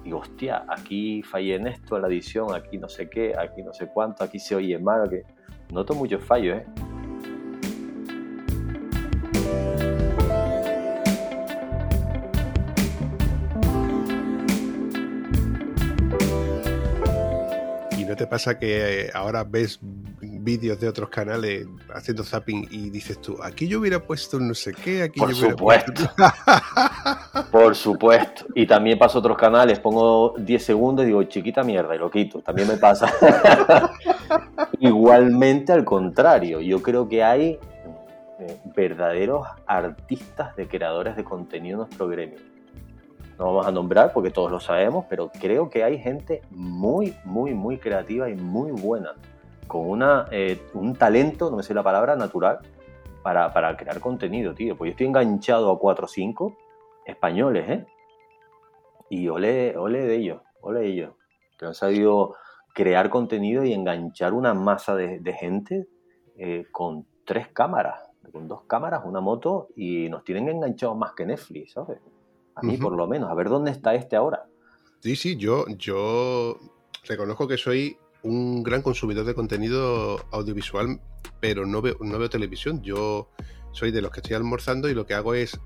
[0.04, 3.72] Digo, hostia, aquí fallé en esto, en la edición, aquí no sé qué, aquí no
[3.72, 5.24] sé cuánto, aquí se oye mal, que
[5.72, 6.66] noto muchos fallos, ¿eh?
[17.96, 19.80] ¿Y no te pasa que eh, ahora ves
[20.44, 24.72] vídeos de otros canales haciendo zapping y dices tú, aquí yo hubiera puesto no sé
[24.74, 25.92] qué, aquí Por yo hubiera supuesto.
[25.94, 26.14] puesto...
[27.50, 28.46] Por supuesto.
[28.54, 32.10] Y también paso a otros canales, pongo 10 segundos y digo, chiquita mierda, y lo
[32.10, 32.40] quito.
[32.40, 33.12] También me pasa.
[34.80, 37.58] Igualmente al contrario, yo creo que hay
[38.38, 42.38] eh, verdaderos artistas de creadores de contenido en nuestro gremio.
[43.38, 47.54] no vamos a nombrar porque todos lo sabemos, pero creo que hay gente muy, muy,
[47.54, 49.12] muy creativa y muy buena,
[49.66, 52.58] con una, eh, un talento, no me sé la palabra, natural,
[53.22, 54.76] para, para crear contenido, tío.
[54.76, 56.56] Pues yo estoy enganchado a 4 o 5
[57.06, 57.86] españoles, ¿eh?
[59.10, 61.14] Y ole, ole de ellos, ole de ellos,
[61.58, 62.34] que han sabido
[62.74, 65.86] crear contenido y enganchar una masa de, de gente
[66.36, 71.24] eh, con tres cámaras, con dos cámaras, una moto, y nos tienen enganchados más que
[71.24, 72.00] Netflix, ¿sabes?
[72.56, 72.84] A mí, Ujú.
[72.84, 73.30] por lo menos.
[73.30, 74.46] A ver dónde está este ahora.
[75.00, 76.58] Sí, sí, yo, yo
[77.04, 81.00] reconozco que soy un gran consumidor de contenido audiovisual,
[81.40, 82.82] pero no veo, no veo televisión.
[82.82, 83.30] Yo
[83.72, 85.60] soy de los que estoy almorzando y lo que hago es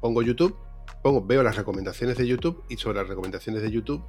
[0.00, 0.56] pongo YouTube,
[1.02, 4.02] pongo, veo las recomendaciones de YouTube y sobre las recomendaciones de YouTube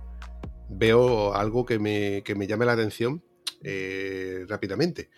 [0.69, 3.23] veo algo que me, que me llame la atención
[3.63, 5.09] eh, rápidamente.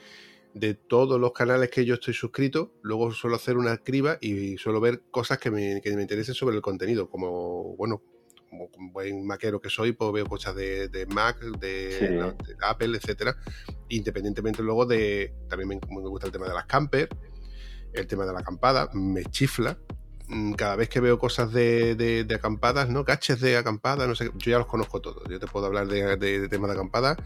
[0.53, 4.79] De todos los canales que yo estoy suscrito, luego suelo hacer una criba y suelo
[4.79, 8.01] ver cosas que me, que me interesen sobre el contenido, como, bueno,
[8.49, 12.05] como buen maquero que soy, pues veo cosas de, de Mac, de, Sí.
[12.07, 13.35] de Apple, etcétera.
[13.89, 15.33] Independientemente luego de.
[15.49, 17.09] También me, me gusta el tema de las camper,
[17.93, 19.77] el tema de la acampada, me chifla.
[20.27, 23.03] Mm, Cada vez que veo cosas de, acampadas, ¿no?
[23.05, 25.23] Caches de acampada, no sé, yo ya los conozco todos.
[25.29, 27.17] Yo te puedo hablar de, temas de acampada,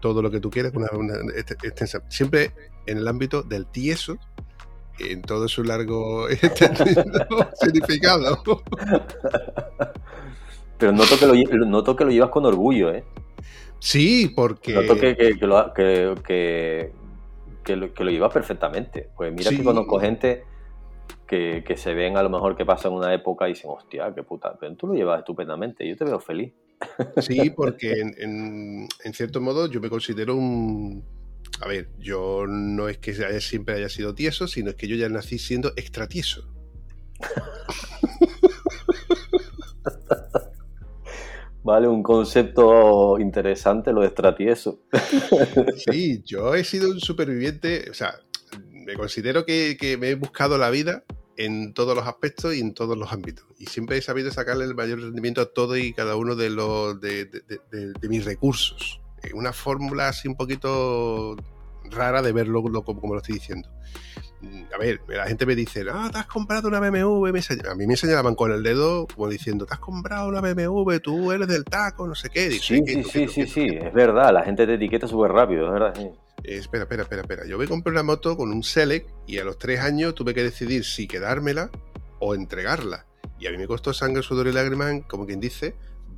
[0.00, 2.02] todo lo que tú quieras, una, una este- extensa.
[2.08, 2.54] Siempre
[2.86, 4.16] en el ámbito del tieso,
[4.98, 6.26] en todo su largo
[7.60, 8.42] significado.
[10.78, 13.04] Pero noto que lo, noto que lo llevas con orgullo, ¿eh?
[13.78, 14.74] Sí, porque.
[14.74, 16.90] Noto que, que, que lo, que,
[17.76, 19.10] lo, que lo llevas perfectamente.
[19.16, 19.58] Pues mira Sí.
[19.58, 20.44] que conozco gente
[21.26, 24.22] que, que se ven a lo mejor que pasan una época y dicen, hostia, qué
[24.22, 24.56] puta.
[24.58, 25.86] Pero tú lo llevas estupendamente.
[25.88, 26.52] Yo te veo feliz.
[27.22, 31.02] Sí, porque en, en- en cierto modo yo me considero un...
[31.62, 35.08] A ver, yo no es que siempre haya sido tieso, sino es que yo ya
[35.08, 36.06] nací siendo extra
[41.66, 44.80] Vale, un concepto interesante lo de estratieso.
[45.90, 48.14] Sí, yo he sido un superviviente, o sea,
[48.70, 51.02] me considero que, que me he buscado la vida
[51.36, 53.44] en todos los aspectos y en todos los ámbitos.
[53.58, 57.00] Y siempre he sabido sacarle el mayor rendimiento a todo y cada uno de los
[57.00, 59.00] de, de- mis recursos.
[59.34, 61.34] Una fórmula así un poquito
[61.90, 63.68] rara de verlo lo- como, como lo estoy diciendo.
[64.40, 67.28] Mm, A ver, la gente me dice, ah, te has comprado una BMW.
[67.70, 71.32] A mí me señalaban con el dedo como diciendo, te has comprado una BMW, tú
[71.32, 72.50] eres del taco, no sé qué.
[72.52, 74.32] Sí, sí, sí, sí, sí, es verdad.
[74.32, 75.94] La gente te etiqueta súper rápido, es verdad.
[75.96, 76.10] sí.
[76.44, 77.46] Eh, espera, espera, espera, espera.
[77.46, 80.42] Yo me compré una moto con un Select y a los tres años tuve que
[80.42, 81.70] decidir si quedármela
[82.20, 83.06] o entregarla.
[83.40, 85.74] Y a mí me costó sangre, sudor y lágrimas, como quien dice,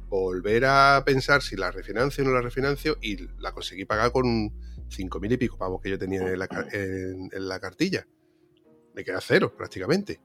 [0.09, 4.53] volver a pensar si la refinancio o no la refinancio y la conseguí pagar con
[4.89, 8.07] cinco mil y pico pavos que yo tenía en la, en- en la cartilla.
[8.95, 10.21] Me queda cero, prácticamente.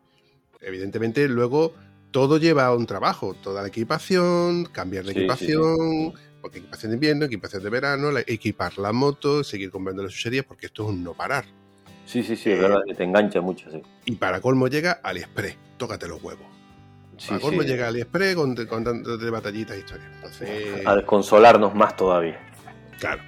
[0.61, 1.73] Evidentemente, luego
[2.11, 5.21] todo lleva a un trabajo, toda la equipación, cambiar de Sí, sí, sí.
[5.21, 10.13] equipación, porque equipación de invierno, equipación de verano, la- equipar la moto, seguir comprando las
[10.13, 11.45] chucherías, porque esto es un no parar.
[12.05, 13.81] Sí, sí, sí, es verdad que te engancha mucho, sí.
[14.05, 16.45] Y para colmo llega AliExpress, tócate los huevos.
[17.27, 20.09] Para colmo llega AliExpress con, con tantas de batallitas e historias.
[20.15, 22.39] Entonces, A desconsolarnos más todavía.
[22.99, 23.21] claro.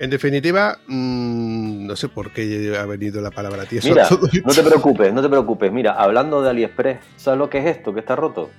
[0.00, 3.88] En definitiva, mm, no sé por qué ha venido la palabra tieso.
[3.88, 5.72] a Mira, todo no te preocupes, no te preocupes.
[5.72, 7.92] Mira, hablando de AliExpress, ¿sabes lo que es esto?
[7.92, 8.50] Que está roto.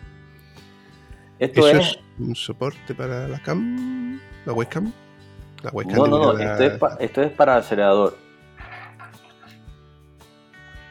[1.40, 1.88] Esto ¿Eso es...
[1.92, 4.20] es un soporte para la cam?
[4.46, 4.92] ¿La webcam?
[5.64, 8.18] La webcam No, no, no, la- esto es, pa- esto es para acelerador.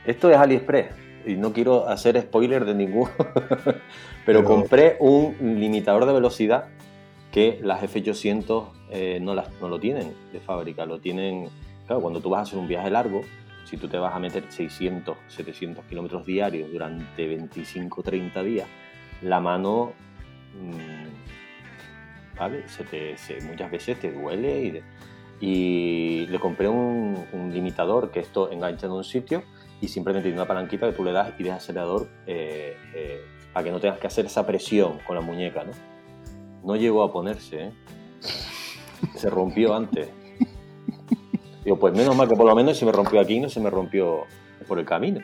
[0.06, 0.86] Esto es AliExpress.
[1.26, 3.10] Y no quiero hacer spoiler de ninguno.
[3.18, 3.74] Pero,
[4.24, 6.68] Pero- compré un limitador de velocidad
[7.38, 10.84] que las F800 eh, no, las, no lo tienen de fábrica.
[10.84, 11.48] Lo tienen.
[11.86, 13.20] Claro, cuando tú vas a hacer un viaje largo,
[13.64, 18.66] si tú te vas a meter 600, 700 kilómetros diarios durante 25, 30 días,
[19.22, 19.92] la mano.
[20.60, 22.66] mm, ¿Vale?
[22.66, 24.82] Se te, se- muchas veces te duele
[25.40, 29.44] y, le compré un, limitador que esto engancha en un sitio
[29.80, 33.20] y simplemente tiene una palanquita que tú le das y dejas acelerador eh, eh,
[33.52, 35.64] para que no tengas que hacer esa presión con la muñeca.
[36.64, 37.72] No llegó a ponerse, ¿eh?
[39.16, 40.08] Se rompió antes.
[41.64, 43.70] Digo, pues menos mal que por lo menos se me rompió aquí no se me
[43.70, 44.24] rompió
[44.66, 45.20] por el camino.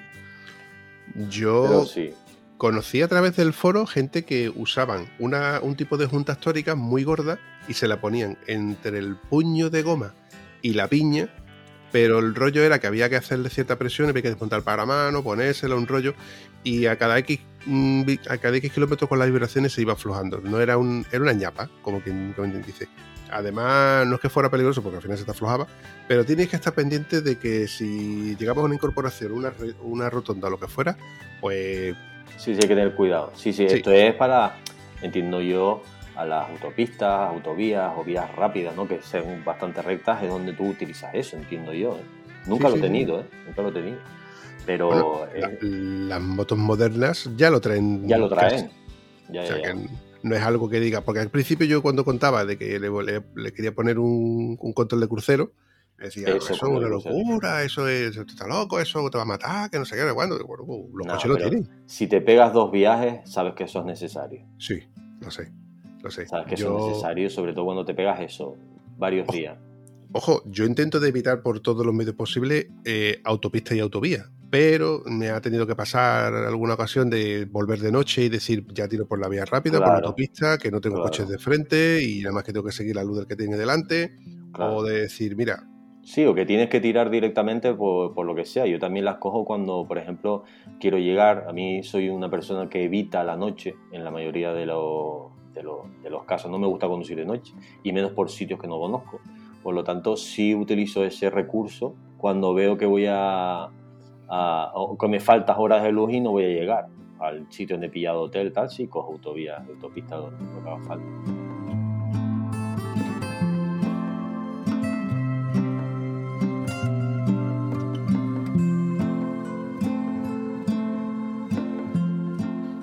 [1.28, 2.12] Yo sí.
[2.57, 7.05] conocí a través del foro gente que usaban una, un tipo de junta histórica muy
[7.05, 10.14] gorda y se la ponían entre el puño de goma
[10.61, 11.28] y la piña,
[11.93, 15.22] pero el rollo era que había que hacerle cierta presión, había que desmontar para mano,
[15.22, 16.14] ponérsela, un rollo,
[16.65, 20.41] y a cada X, mm, a cada X kilómetros con las vibraciones se iba aflojando.
[20.43, 22.89] No era, un, era una ñapa, como quien, como quien dice.
[23.31, 25.67] Además, no es que fuera peligroso porque al final se te aflojaba,
[26.09, 29.53] pero tienes que estar pendiente de que si llegamos a una incorporación, una,
[29.83, 30.97] una rotonda o lo que fuera,
[31.41, 31.95] pues
[32.37, 33.33] Sí, sí, hay que tener cuidado.
[33.35, 33.77] Sí, sí, Sí.
[33.77, 34.57] esto es para,
[35.03, 35.83] entiendo yo,
[36.17, 38.87] a las autopistas, autovías o vías rápidas, ¿no?
[38.89, 41.97] Que sean bastante rectas, es donde tú utilizas eso, entiendo yo.
[41.97, 42.03] ¿eh?
[42.47, 43.25] Nunca Sí, lo he sí, tenido, ¿eh?
[43.47, 43.99] Nunca lo he tenido.
[44.67, 48.07] Pero Bueno, eh, la- las motos modernas ya lo traen.
[48.09, 48.71] ya lo traen.
[49.31, 49.75] Ya, O sea, ya, ya.
[49.75, 49.89] que
[50.23, 53.23] no es algo que diga, porque al principio yo cuando contaba de que le, le-
[53.35, 55.53] le quería poner un, un control de crucero,
[55.99, 59.71] decía, Eso, es una locura, eso es, esto está loco, eso te va a matar,
[59.71, 60.39] que no sé qué, cuándo.
[60.47, 61.69] Bueno, uh, los No, coches lo tienen.
[61.87, 64.45] Si te pegas dos viajes, sabes que eso es necesario.
[64.59, 64.81] Sí,
[65.21, 65.51] lo sé,
[66.03, 66.27] lo sé.
[66.27, 68.57] Sabes que eso es necesario, sobre todo cuando te pegas eso,
[68.99, 69.37] varios Ojo.
[69.37, 69.59] días.
[70.12, 75.02] Ojo, yo intento de evitar por todos los medios posibles eh, autopista y autovía, pero
[75.07, 79.05] me ha tenido que pasar alguna ocasión de volver de noche y decir, ya tiro
[79.05, 81.11] por la vía rápida, por la autopista, que no tengo Claro.
[81.11, 83.57] coches de frente y nada más que tengo que seguir la luz del que tiene
[83.57, 84.12] delante,
[84.52, 84.76] Claro.
[84.76, 85.64] o de decir, mira,
[86.05, 88.64] Sí, o que tienes que tirar directamente por, por lo que sea.
[88.66, 90.44] Yo también las cojo cuando, por ejemplo,
[90.78, 91.46] quiero llegar.
[91.48, 95.62] A mí soy una persona que evita la noche en la mayoría de, los- de,
[95.64, 96.48] los- de los casos.
[96.50, 99.20] No me gusta conducir de noche y menos por sitios que no conozco.
[99.64, 103.70] Por lo tanto, sí utilizo ese recurso cuando veo que voy a,
[104.29, 106.87] a- o que me faltan horas de luz y no voy a llegar
[107.20, 111.07] al sitio donde he pillado hotel, tal, sí, cojo autovía, autopista, lo que haga falta.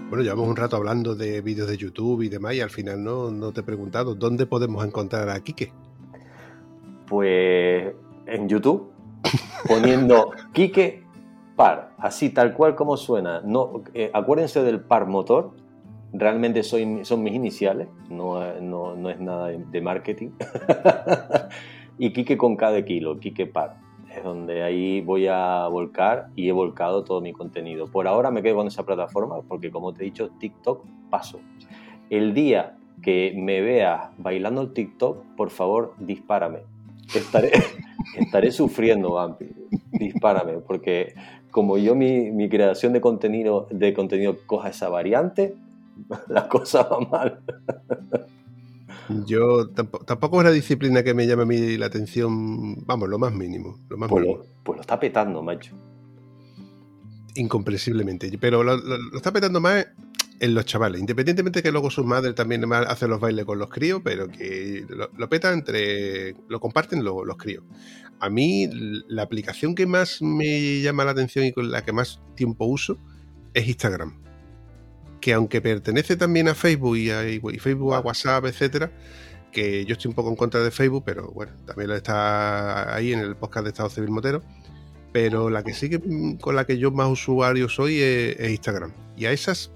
[0.09, 3.31] Bueno, llevamos un rato hablando de vídeos de YouTube y demás, y al final no,
[3.31, 5.71] no te he preguntado dónde podemos encontrar a Quique.
[7.07, 7.93] Pues
[8.25, 8.91] en YouTube,
[9.69, 11.05] poniendo Quique
[11.55, 13.41] Par, así tal cual como suena.
[13.41, 15.51] No, eh, acuérdense del par motor,
[16.13, 20.29] realmente soy, son mis iniciales, no, no, no es nada de, de marketing.
[21.97, 23.77] y Quique con cada kilo, Quique Par.
[24.15, 27.87] Es donde ahí voy a volcar y he volcado todo mi contenido.
[27.87, 31.39] Por ahora me quedo con esa plataforma porque como te he dicho, TikTok paso.
[32.09, 36.59] El día que me veas bailando el TikTok, por favor, dispárame.
[37.15, 37.51] Estaré,
[38.17, 39.47] estaré sufriendo, Vampi.
[39.91, 41.13] Dispárame, porque
[41.51, 45.55] como yo mi, mi creación de contenido, de contenido coja esa variante,
[46.27, 47.39] la cosa va mal.
[49.07, 53.19] Yo tampoco, tampoco es una disciplina que me llame a mí la atención, vamos, lo
[53.19, 55.75] más mínimo, lo más Pues mínimo, lo, pues lo está petando, macho.
[57.35, 58.31] incomprensiblemente.
[58.39, 59.87] Pero lo, lo- lo está petando más
[60.41, 64.01] en los chavales, independientemente que luego sus madres también hacen los bailes con los críos,
[64.03, 67.63] pero que lo, lo peta entre, lo comparten lo- los críos.
[68.19, 68.67] A mí
[69.07, 72.97] la aplicación que más me llama la atención y con la que más tiempo uso
[73.53, 74.19] es Instagram.
[75.21, 78.91] Que aunque pertenece también a Facebook y, a, y Facebook a WhatsApp, etcétera,
[79.51, 83.13] que yo estoy un poco en contra de Facebook, pero bueno, también lo está ahí
[83.13, 84.41] en el podcast de Estado Civil Motero.
[85.13, 88.49] Pero la que sí que mm, con la que yo más usuario soy es, es
[88.49, 88.91] Instagram.
[89.17, 89.71] Y a esas,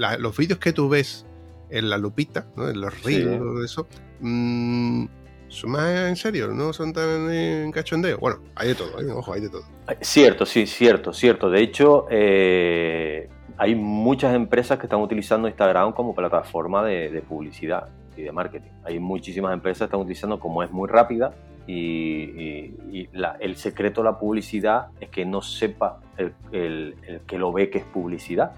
[0.00, 1.26] la- los vídeos que tú ves
[1.68, 2.68] en la lupita, ¿no?
[2.68, 3.22] en los Sí.
[3.22, 3.86] reels, todo eso,
[4.20, 5.04] mm,
[5.48, 8.18] son más en serio, no son tan en cachondeo.
[8.18, 9.10] Bueno, hay de todo, ¿eh?
[9.12, 9.62] ojo, hay de todo.
[10.00, 11.50] Cierto, sí, cierto, cierto.
[11.50, 17.88] De hecho, eh, hay muchas empresas que están utilizando Instagram como plataforma de, de publicidad
[18.16, 18.70] y de marketing.
[18.84, 21.34] Hay muchísimas empresas que están utilizando como es muy rápida
[21.66, 26.94] y, y- y la- el secreto de la publicidad es que no sepa el, el-
[27.06, 28.52] el que lo ve que es publicidad.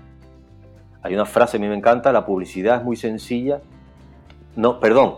[1.03, 3.61] Hay una frase, a mí me encanta, la publicidad es muy sencilla.
[4.57, 5.17] No, perdón,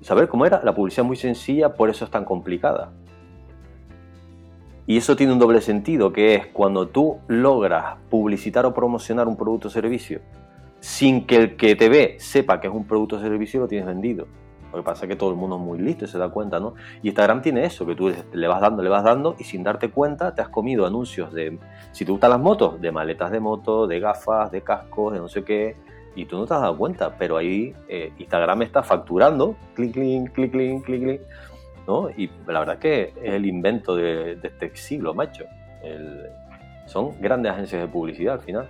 [0.00, 0.60] ¿saber cómo era?
[0.64, 2.90] La publicidad es muy sencilla, por eso es tan complicada.
[4.86, 9.36] Y eso tiene un doble sentido, que es cuando tú logras publicitar o promocionar un
[9.36, 10.20] producto o servicio
[10.80, 13.86] sin que el que te ve sepa que es un producto o servicio, lo tienes
[13.86, 14.26] vendido.
[14.72, 16.60] Lo que pasa es que todo el mundo es muy listo y se da cuenta,
[16.60, 16.74] ¿no?
[17.02, 19.90] Y Instagram tiene eso, que tú le vas dando, le vas dando y sin darte
[19.90, 21.58] cuenta te has comido anuncios de,
[21.92, 25.28] si te gustan las motos, de maletas de moto, de gafas, de cascos, de no
[25.28, 25.76] sé qué,
[26.14, 30.32] y tú no te has dado cuenta, pero ahí eh, Instagram está facturando, clic, clic,
[30.32, 31.20] clic, clic, clic, clic,
[31.86, 32.10] ¿no?
[32.10, 35.44] Y la verdad que es el invento de, este siglo, macho.
[36.86, 38.68] Son grandes agencias de publicidad al final.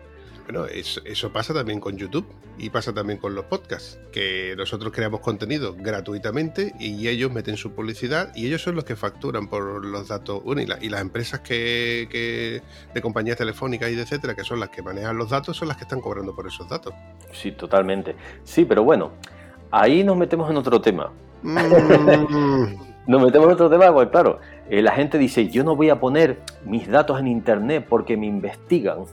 [0.52, 2.26] Bueno, eso, eso pasa también con YouTube
[2.58, 7.70] y pasa también con los podcasts, que nosotros creamos contenido gratuitamente y ellos meten su
[7.70, 10.42] publicidad y ellos son los que facturan por los datos.
[10.42, 14.42] Bueno, y, la- y las empresas que, que- de compañías telefónicas y de etcétera, que
[14.42, 16.94] son las que manejan los datos, son las que están cobrando por esos datos.
[17.32, 18.16] Sí, totalmente.
[18.42, 19.12] Sí, pero bueno,
[19.70, 21.12] ahí nos metemos en otro tema.
[21.42, 21.56] Mm,
[23.06, 26.00] Nos metemos en otro tema, pues claro, eh, la gente dice, yo no voy a
[26.00, 29.04] poner mis datos en internet porque me investigan.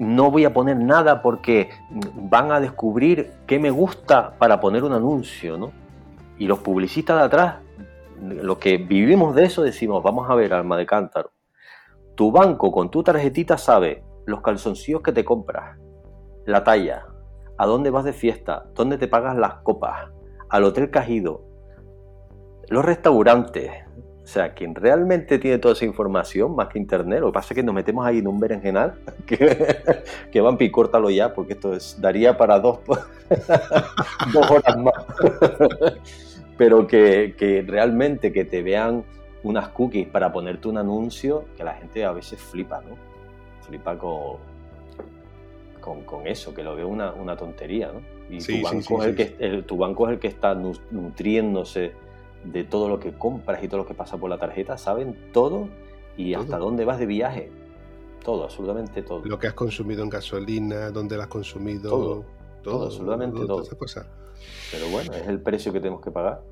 [0.00, 1.68] No voy a poner nada porque
[2.14, 5.72] van a descubrir qué me gusta para poner un anuncio, ¿no?
[6.38, 7.56] Y los publicistas de atrás,
[8.18, 11.32] los que vivimos de eso, decimos, vamos a ver, alma de cántaro.
[12.14, 15.78] Tu banco con tu tarjetita sabe los calzoncillos que te compras,
[16.46, 17.06] la talla,
[17.58, 20.08] a dónde vas de fiesta, dónde te pagas las copas,
[20.48, 21.44] al hotel que has ido,
[22.70, 23.70] los restaurantes.
[24.30, 27.56] O sea, quien realmente tiene toda esa información, más que internet, lo que pasa es
[27.56, 28.94] que nos metemos ahí en un berenjenal,
[29.26, 29.56] que,
[30.30, 32.78] que Vampi, córtalo ya, porque esto es, daría para dos,
[34.32, 34.94] dos horas más.
[36.56, 39.02] Pero que, que realmente que te vean
[39.42, 42.94] unas cookies para ponerte un anuncio, que la gente a veces flipa, ¿no?
[43.66, 44.36] Flipa con,
[45.80, 48.00] con, con eso, que lo ve una, una tontería, ¿no?
[48.32, 50.54] Y Sí, tu, banco sí, es el que, el- tu banco es el que está
[50.54, 51.94] nu- nutriéndose
[52.44, 55.68] de todo lo que compras y todo lo que pasa por la tarjeta, saben todo
[56.16, 56.42] y Todo.
[56.42, 57.50] hasta dónde vas de viaje.
[58.24, 59.24] Todo, absolutamente todo.
[59.24, 61.90] Lo que has consumido en gasolina, dónde la has consumido.
[61.90, 62.24] Todo,
[62.62, 63.62] todo, absolutamente todo.
[63.62, 64.06] todas cosas.
[64.70, 66.42] Pero bueno, es el precio que tenemos que pagar.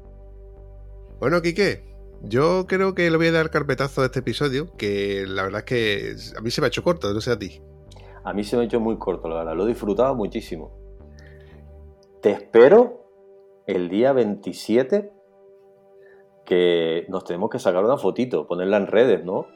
[1.21, 1.85] Bueno, Quique,
[2.23, 5.65] yo creo que le voy a dar carpetazo a este episodio, que la verdad es
[5.65, 7.61] que a mí se me ha hecho corto, no sé a ti.
[8.25, 9.55] A mí se me ha hecho muy corto, la verdad.
[9.57, 10.73] Lo he disfrutado muchísimo.
[12.21, 13.05] Te espero
[13.67, 15.13] el día 27
[16.49, 19.47] que nos tenemos que sacar una fotito, ponerla en redes, ¿no?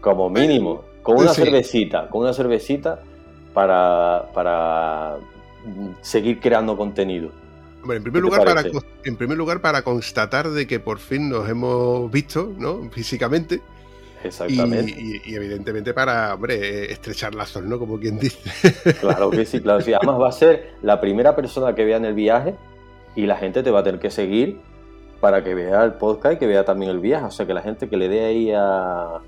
[0.00, 1.42] Como mínimo, con una Sí.
[1.42, 3.00] cervecita, con una cervecita
[3.54, 5.16] para, para
[6.00, 7.30] seguir creando contenido.
[7.82, 8.78] Hombre, en primer, ¿Qué te lugar, para, parece?
[9.04, 12.90] en primer lugar, para constatar de que por fin nos hemos visto, ¿no?
[12.90, 13.60] Físicamente.
[14.24, 14.92] Y, Exactamente.
[14.98, 17.78] y- y evidentemente para, hombre, estrechar lazos, ¿no?
[17.78, 18.92] Como quien dice.
[19.00, 19.92] Claro que sí, claro que sí.
[19.94, 22.56] Además va a ser la primera persona que vea en el viaje
[23.14, 24.58] y la gente te va a tener que seguir
[25.26, 27.24] para que vea el podcast y que vea también el viaje.
[27.24, 29.18] O sea, que la gente que le dé ahí a...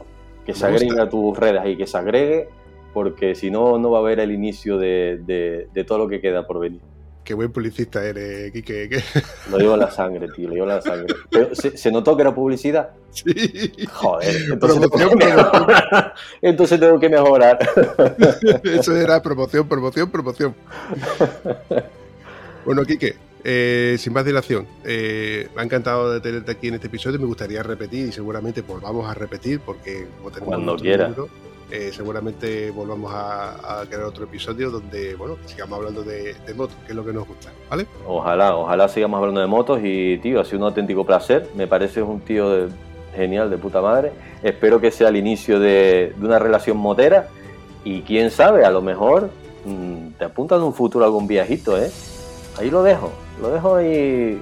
[0.47, 2.49] que se agregue a tus redes y que se agregue,
[2.95, 6.21] porque si no, no va a haber el inicio de, de- de todo lo que
[6.21, 6.81] queda por venir.
[7.25, 8.89] Qué buen publicista eres, Quique.
[8.89, 9.03] que-
[9.51, 11.13] Lo llevo en la sangre, tío, lo llevo en la sangre.
[11.33, 12.91] Pero se, se notó que era publicidad.
[13.11, 13.25] Sí.
[13.93, 16.15] Joder, entonces tengo Promoción, que mejorar.
[16.43, 17.59] Entonces tengo que mejorar.
[18.63, 20.55] Eso era promoción, promoción, promoción.
[22.65, 26.87] Bueno, Quique, eh, sin más dilación, eh, me ha encantado de tenerte aquí en este
[26.89, 27.19] episodio.
[27.19, 31.05] Me gustaría repetir y seguramente volvamos a repetir porque como tenemos Cuando quiera.
[31.09, 31.29] números,
[31.71, 36.77] eh, seguramente volvamos a, a crear otro episodio donde, bueno, sigamos hablando de, de motos,
[36.87, 37.87] que es lo que nos gusta, ¿vale?
[38.07, 41.47] Ojalá, ojalá sigamos hablando de motos y, tío, ha sido un auténtico placer.
[41.55, 42.69] Me parece un tío de-
[43.15, 44.13] genial, de puta madre.
[44.43, 47.29] Espero que sea el inicio de, de una relación motera
[47.85, 49.31] y quién sabe, a lo mejor
[49.65, 51.91] mm, te apuntan en un futuro algún viajito, ¿eh?
[52.59, 54.41] Ahí lo dejo, lo dejo ahí.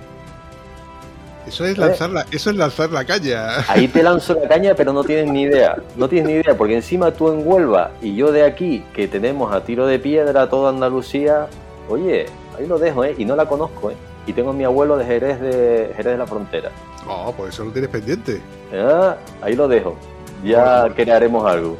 [1.47, 1.81] Eso es Eh.
[1.81, 3.59] lanzar la, eso es lanzar la caña.
[3.69, 5.77] Ahí te lanzo la caña, pero no tienes ni idea.
[5.97, 9.55] No tienes ni idea, porque encima tú en Huelva y yo de aquí, que tenemos
[9.55, 11.47] a tiro de piedra toda Andalucía,
[11.89, 12.27] oye,
[12.59, 13.15] ahí lo dejo, ¿eh?
[13.17, 13.97] Y no la conozco, ¿eh?
[14.27, 16.71] Y tengo a mi abuelo de Jerez de, Jerez de la Frontera.
[17.09, 18.41] Oh, pues eso lo tienes pendiente.
[18.75, 19.97] Ah, ahí lo dejo.
[20.43, 21.77] Ya crearemos algo.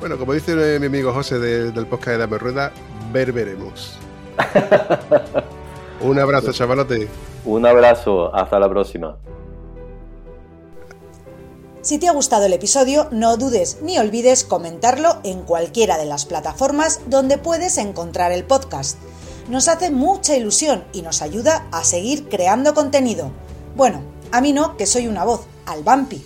[0.00, 2.72] Bueno, como dice eh, mi amigo José de- del podcast de Dame Rueda,
[3.12, 3.98] ver veremos.
[6.02, 7.08] Un abrazo, chavalote.
[7.44, 9.18] Un abrazo, hasta la próxima.
[11.82, 16.26] Si te ha gustado el episodio, no dudes ni olvides comentarlo en cualquiera de las
[16.26, 18.98] plataformas donde puedes encontrar el podcast.
[19.48, 23.30] Nos hace mucha ilusión y nos ayuda a seguir creando contenido.
[23.76, 26.24] Bueno, a mí no, que soy una voz, al Vampi.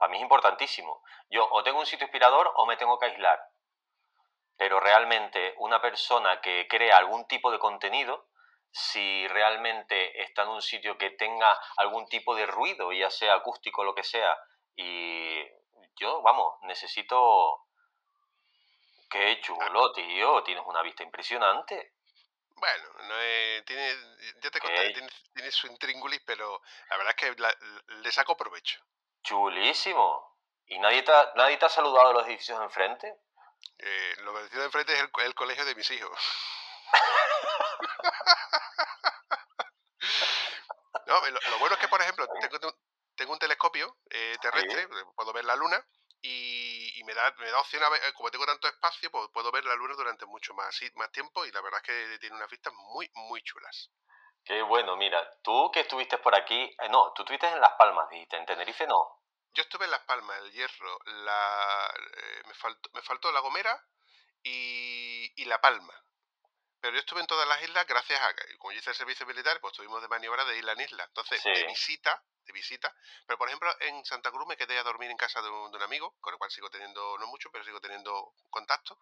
[0.00, 1.02] Para mí es importantísimo.
[1.28, 3.38] Yo o tengo un sitio inspirador o me tengo que aislar.
[4.56, 8.30] Pero realmente una persona que crea algún tipo de contenido,
[8.70, 13.82] si realmente está en un sitio que tenga algún tipo de ruido, ya sea acústico
[13.82, 14.34] o lo que sea,
[14.74, 15.44] y
[15.96, 17.66] yo, vamos, necesito...
[19.10, 21.92] Qué chulo, tío, tienes una vista impresionante.
[22.56, 23.92] Bueno, no es, tiene,
[24.40, 24.92] ya te contaré, Ok.
[24.94, 27.54] tiene, tiene su intríngulis, pero la verdad es que la-
[27.88, 28.80] le saco provecho.
[29.30, 30.36] Chulísimo.
[30.66, 33.14] ¿Y nadie te, ha, nadie te ha saludado de los edificios de enfrente?
[33.78, 36.18] Eh, lo que decía de enfrente es el, el colegio de mis hijos.
[41.06, 42.74] no, lo, lo bueno es que, por ejemplo, tengo, un-
[43.14, 45.80] tengo un telescopio eh, terrestre, eh, puedo ver la luna
[46.22, 49.28] y, y me, da, me da opción, a ver, eh, como tengo tanto espacio, pues
[49.32, 52.34] puedo ver la luna durante mucho más, más tiempo y la verdad es que tiene
[52.34, 53.92] unas vistas muy, muy chulas.
[54.44, 58.10] Qué bueno, mira, tú que estuviste por aquí, eh, no, tú estuviste en Las Palmas,
[58.10, 59.19] dijiste, en Tenerife no.
[59.54, 63.84] Yo estuve en Las Palmas, el Hierro, la, eh, me, faltó, me faltó La Gomera
[64.42, 65.94] y, y La Palma.
[66.80, 69.26] Pero yo estuve en todas las islas gracias a que, como yo hice el servicio
[69.26, 71.04] militar, pues estuvimos de maniobra de isla en isla.
[71.04, 71.50] Entonces, Sí.
[71.50, 72.94] de visita, de visita.
[73.26, 75.76] Pero, por ejemplo, en Santa Cruz me quedé a dormir en casa de un, de
[75.76, 78.98] un amigo, con el cual sigo teniendo, no mucho, pero sigo teniendo contacto.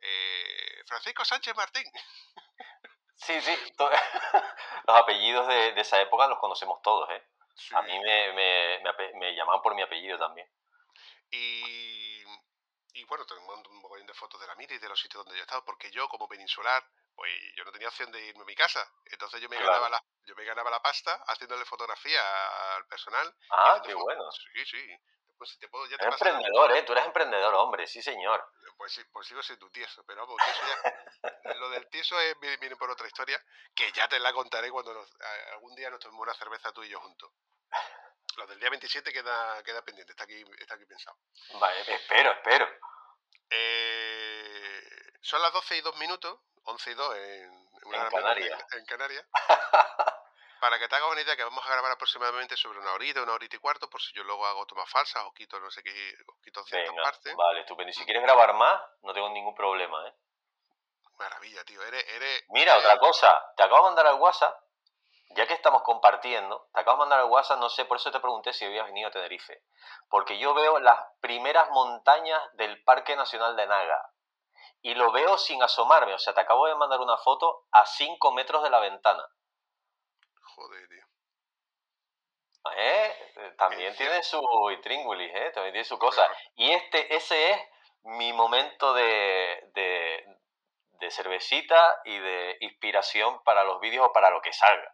[0.00, 1.90] Eh, Francisco Sánchez Martín.
[3.16, 3.56] Sí, sí,
[4.86, 7.26] los apellidos de, de esa época los conocemos todos, ¿eh?
[7.72, 8.80] A mí me, me,
[9.14, 10.48] me llamaban por mi apellido también.
[11.30, 12.22] Y,
[12.94, 15.36] y bueno, tengo un mogollón de fotos de la mira y de los sitios donde
[15.36, 16.82] yo he estado, porque yo, como peninsular,
[17.14, 18.90] pues yo no tenía opción de irme a mi casa.
[19.06, 19.70] Entonces yo me, Claro.
[19.72, 22.20] ganaba, la, yo me ganaba la pasta haciéndole fotografía
[22.76, 23.34] al personal.
[23.50, 24.22] Ah, qué bueno.
[24.32, 24.86] Sí, sí.
[25.38, 26.82] Después, si te puedo, ya te Eres emprendedor, ¿eh?
[26.82, 28.44] Tú eres emprendedor, hombre, sí, señor.
[28.76, 32.36] Pues, sí, pues sigo siendo tieso, pero vamos, que eso ya, lo del tieso es,
[32.40, 33.40] viene, viene por otra historia,
[33.72, 35.10] que ya te la contaré cuando nos-
[35.52, 37.30] algún día nos tomemos una cerveza tú y yo juntos.
[38.36, 41.16] Lo del día 27 queda, queda pendiente, está aquí, está aquí pensado.
[41.60, 42.68] Vale, espero, espero.
[43.50, 44.82] Eh,
[45.20, 48.64] son las 12 y 2 minutos, 11 y 2 en, En Canarias.
[48.72, 49.24] en- en Canarias.
[50.60, 53.32] Para que te hagas una idea, que vamos a grabar aproximadamente sobre una horita, una
[53.34, 56.14] horita y cuarto, por si yo luego hago tomas falsas o quito no sé qué,
[56.26, 57.36] o quito ciertas Venga, partes.
[57.36, 57.90] vale, estupendo.
[57.90, 60.14] Y si quieres grabar más, no tengo ningún problema, ¿eh?
[61.18, 61.82] Maravilla, tío.
[61.82, 64.54] Eres, eres, Mira, eres- otra cosa, te acabo de mandar al WhatsApp,
[65.30, 68.20] ya que estamos compartiendo, te acabo de mandar al WhatsApp, no sé, por eso te
[68.20, 69.62] pregunté si habías venido a Tenerife,
[70.08, 74.10] porque yo veo las primeras montañas del Parque Nacional de Naga
[74.80, 78.32] y lo veo sin asomarme, o sea, te acabo de mandar una foto a 5
[78.32, 79.24] metros de la ventana.
[82.76, 83.54] ¿Eh?
[83.56, 84.40] También tiene su
[84.70, 85.50] intríngulis, ¿eh?
[85.54, 86.28] También tiene su cosa.
[86.56, 87.58] Y este, ese es
[88.02, 90.26] mi momento de, de,
[91.00, 94.92] de cervecita y de inspiración para los vídeos o para lo que salga.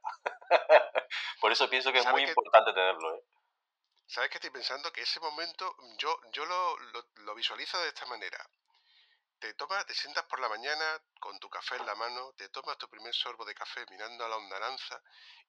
[1.40, 3.22] Por eso pienso que es ¿Sabes muy importante tenerlo, ¿eh?
[4.06, 4.92] ¿Sabes qué estoy pensando?
[4.92, 8.38] Que ese momento yo, yo lo, lo- lo visualizo de esta manera.
[9.44, 12.78] Te tomas, te sientas por la mañana con tu café en la mano, te tomas
[12.78, 14.98] tu primer sorbo de café mirando a la hondananza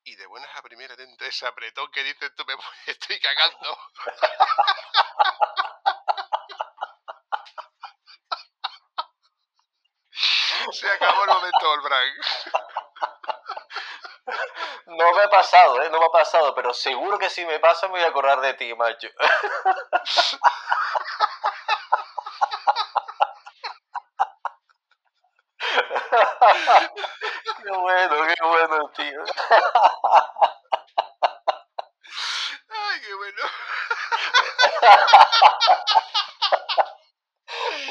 [0.03, 2.55] y de buenas a primeras te entra ese apretón que dices tú me
[2.91, 3.77] estoy cagando.
[10.73, 12.13] Se acabó el momento Olbrán.
[14.87, 15.89] No me ha pasado, ¿eh?
[15.89, 18.55] No me ha pasado, pero seguro que si me pasa me voy a acordar de
[18.55, 19.07] ti, macho.
[27.63, 29.23] qué bueno, qué bueno, tío.
[32.69, 33.41] Ay, qué bueno.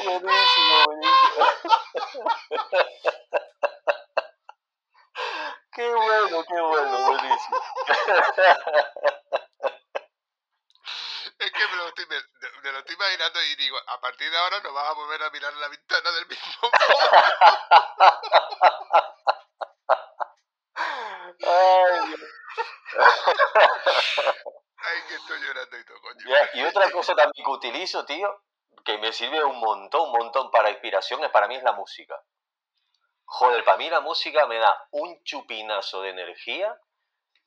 [0.05, 2.25] Buenísimo, buenísimo.
[5.73, 7.57] Qué bueno, qué bueno, buenísimo.
[11.39, 12.15] Es que me lo, estoy, me,
[12.63, 15.29] me lo estoy imaginando y digo, a partir de ahora no vas a volver a
[15.31, 16.71] mirar la ventana del mismo modo.
[21.43, 22.19] Ay, Dios.
[24.77, 26.25] Ay, que estoy llorando y todo, coño.
[26.27, 28.41] Ya, Y otra cosa también que utilizo, tío,
[28.83, 32.21] que me sirve un montón, un montón para inspiración, para mí es la música.
[33.25, 36.77] Joder, para mí la música me da un chupinazo de energía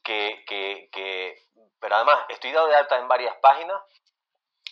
[0.03, 1.41] que, que, que...
[1.81, 3.81] Pero además, estoy dado de alta en varias páginas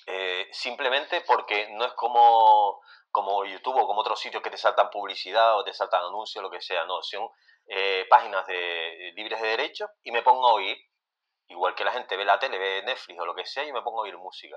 [0.06, 4.90] eh, simplemente porque no es como, como YouTube o como otros sitios que te saltan
[4.90, 6.84] publicidad o te saltan anuncios, lo que sea.
[6.84, 7.28] No, son
[7.66, 10.76] eh, páginas de, libres de derechos y me pongo a oír,
[11.48, 13.82] igual que la gente ve la tele, ve Netflix o lo que sea, y me
[13.82, 14.56] pongo a oír música.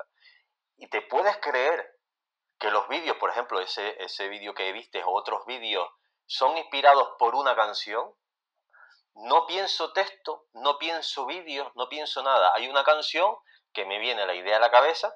[0.79, 1.99] Y te puedes creer
[2.57, 5.87] que los vídeos, por ejemplo, ese, ese vídeo que viste o otros vídeos,
[6.25, 8.13] son inspirados por una canción.
[9.13, 12.53] No pienso texto, no pienso vídeos, no pienso nada.
[12.55, 13.35] Hay una canción
[13.73, 15.13] que me viene la idea a la cabeza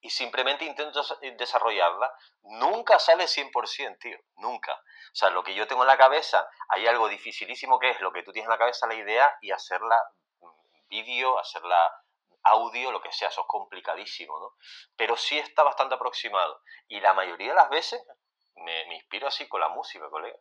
[0.00, 1.02] y simplemente intento
[1.36, 2.12] desarrollarla.
[2.42, 4.72] Nunca sale 100%, tío, nunca.
[4.74, 8.12] O sea, lo que yo tengo en la cabeza, hay algo dificilísimo que es lo
[8.12, 10.02] que tú tienes en la cabeza, la idea, y hacerla
[10.88, 11.90] vídeo, hacerla
[12.44, 14.54] audio, lo que sea, eso es complicadísimo, ¿no?
[14.96, 16.62] Pero sí está bastante aproximado.
[16.88, 18.02] Y la mayoría de las veces
[18.56, 20.38] me, me inspiro así con la música, colega.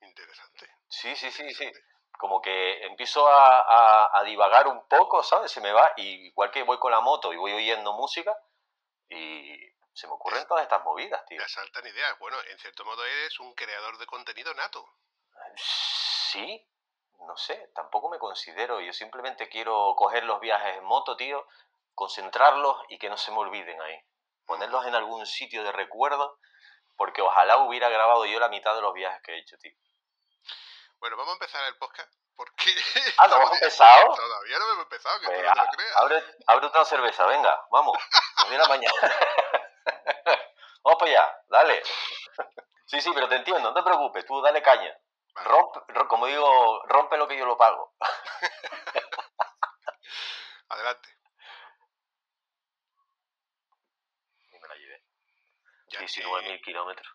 [0.00, 0.68] Interesante.
[0.88, 1.70] Sí, sí, sí, sí.
[2.18, 5.50] Como que empiezo a, a- a divagar un poco, ¿sabes?
[5.50, 8.36] Se me va, y igual que voy con la moto y voy oyendo música,
[9.08, 9.58] y
[9.92, 11.38] se me ocurren todas estas movidas, tío.
[11.38, 12.18] Me asaltan ideas.
[12.18, 14.84] Bueno, en cierto modo eres un creador de contenido nato.
[15.56, 16.66] Sí,
[17.26, 18.80] no sé, tampoco me considero.
[18.80, 21.46] Yo simplemente quiero coger los viajes en moto, tío,
[21.94, 23.98] concentrarlos y que no se me olviden ahí.
[24.46, 26.38] Ponerlos en algún sitio de recuerdo,
[26.96, 29.72] porque ojalá hubiera grabado yo la mitad de los viajes que he hecho, tío.
[30.98, 32.12] Bueno, vamos a empezar el podcast.
[32.36, 32.72] Porque
[33.18, 34.14] Ah, ¿no hemos empezado?
[34.14, 35.96] Todavía no hemos empezado, que Pues, tú no te lo ah, creas.
[35.96, 37.96] abre, abre otra cerveza, venga, vamos.
[38.38, 38.94] Nos viene la mañana.
[40.82, 41.82] vamos para allá, dale.
[42.86, 44.96] Sí, sí, pero te entiendo, no te preocupes, tú dale caña.
[45.36, 47.94] Rompe, ro- como digo, rompe lo que yo lo pago.
[50.68, 51.08] Adelante.
[54.52, 55.02] Y me la llevé.
[55.88, 57.08] Ya, 19.000 kilómetros.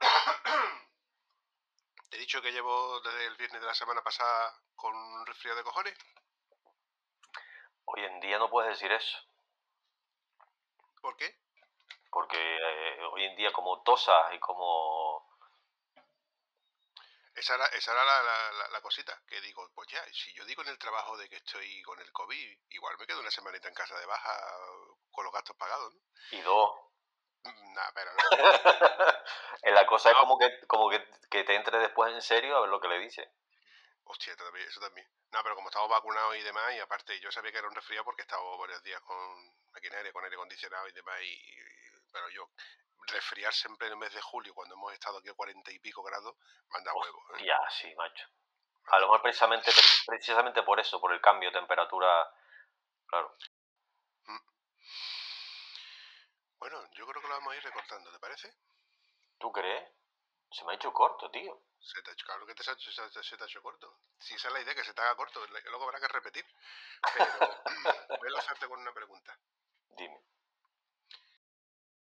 [2.10, 5.58] Te he dicho que llevo desde el viernes de la semana pasada con un resfriado
[5.58, 5.96] de cojones.
[7.86, 9.18] Hoy en día no puedes decir eso,
[11.00, 11.38] ¿Por qué?
[12.10, 15.33] porque eh, hoy en día como tosas y como...
[17.34, 20.44] Esa era, esa era la, la- la- la cosita, que digo, pues ya, si yo
[20.44, 23.68] digo en el trabajo de que estoy con el COVID, igual me quedo una semanita
[23.68, 24.32] en casa de baja
[25.10, 26.00] con los gastos pagados, ¿no?
[26.32, 26.70] Y dos.
[27.44, 28.22] Nah, pero no.
[29.62, 32.60] Eh, la cosa es como que, como que, que te entre después en serio a
[32.60, 33.30] ver lo que le dice.
[34.04, 35.08] Hostia, también, eso también.
[35.32, 38.04] No, pero como estamos vacunados y demás, y aparte yo sabía que era un resfriado
[38.04, 39.16] porque he estado varios días con
[39.72, 41.58] maquinaria, con aire acondicionado y demás, y, y-
[42.12, 42.48] pero yo,
[43.06, 46.34] resfriarse en pleno mes de julio, cuando hemos estado aquí a cuarenta y pico grados,
[46.70, 47.22] manda huevo.
[47.38, 47.44] ¿eh?
[47.46, 48.26] Ya, sí, macho.
[48.86, 49.70] A lo mejor precisamente,
[50.06, 52.28] precisamente por eso, por el cambio de temperatura.
[53.06, 53.34] Claro.
[56.58, 58.54] Bueno, yo creo que lo vamos a ir recortando, ¿te parece?
[59.38, 59.90] ¿Tú crees?
[60.50, 61.60] Se me ha hecho corto, tío.
[61.80, 63.46] Se te ha hecho, claro que te se, ha hecho- se, te- se te ha
[63.46, 63.98] hecho corto.
[64.18, 66.46] Si esa es la idea, que se te haga corto, luego habrá que repetir.
[67.12, 67.26] Pero
[68.18, 69.38] voy a lanzarte con una pregunta.
[69.90, 70.18] Dime.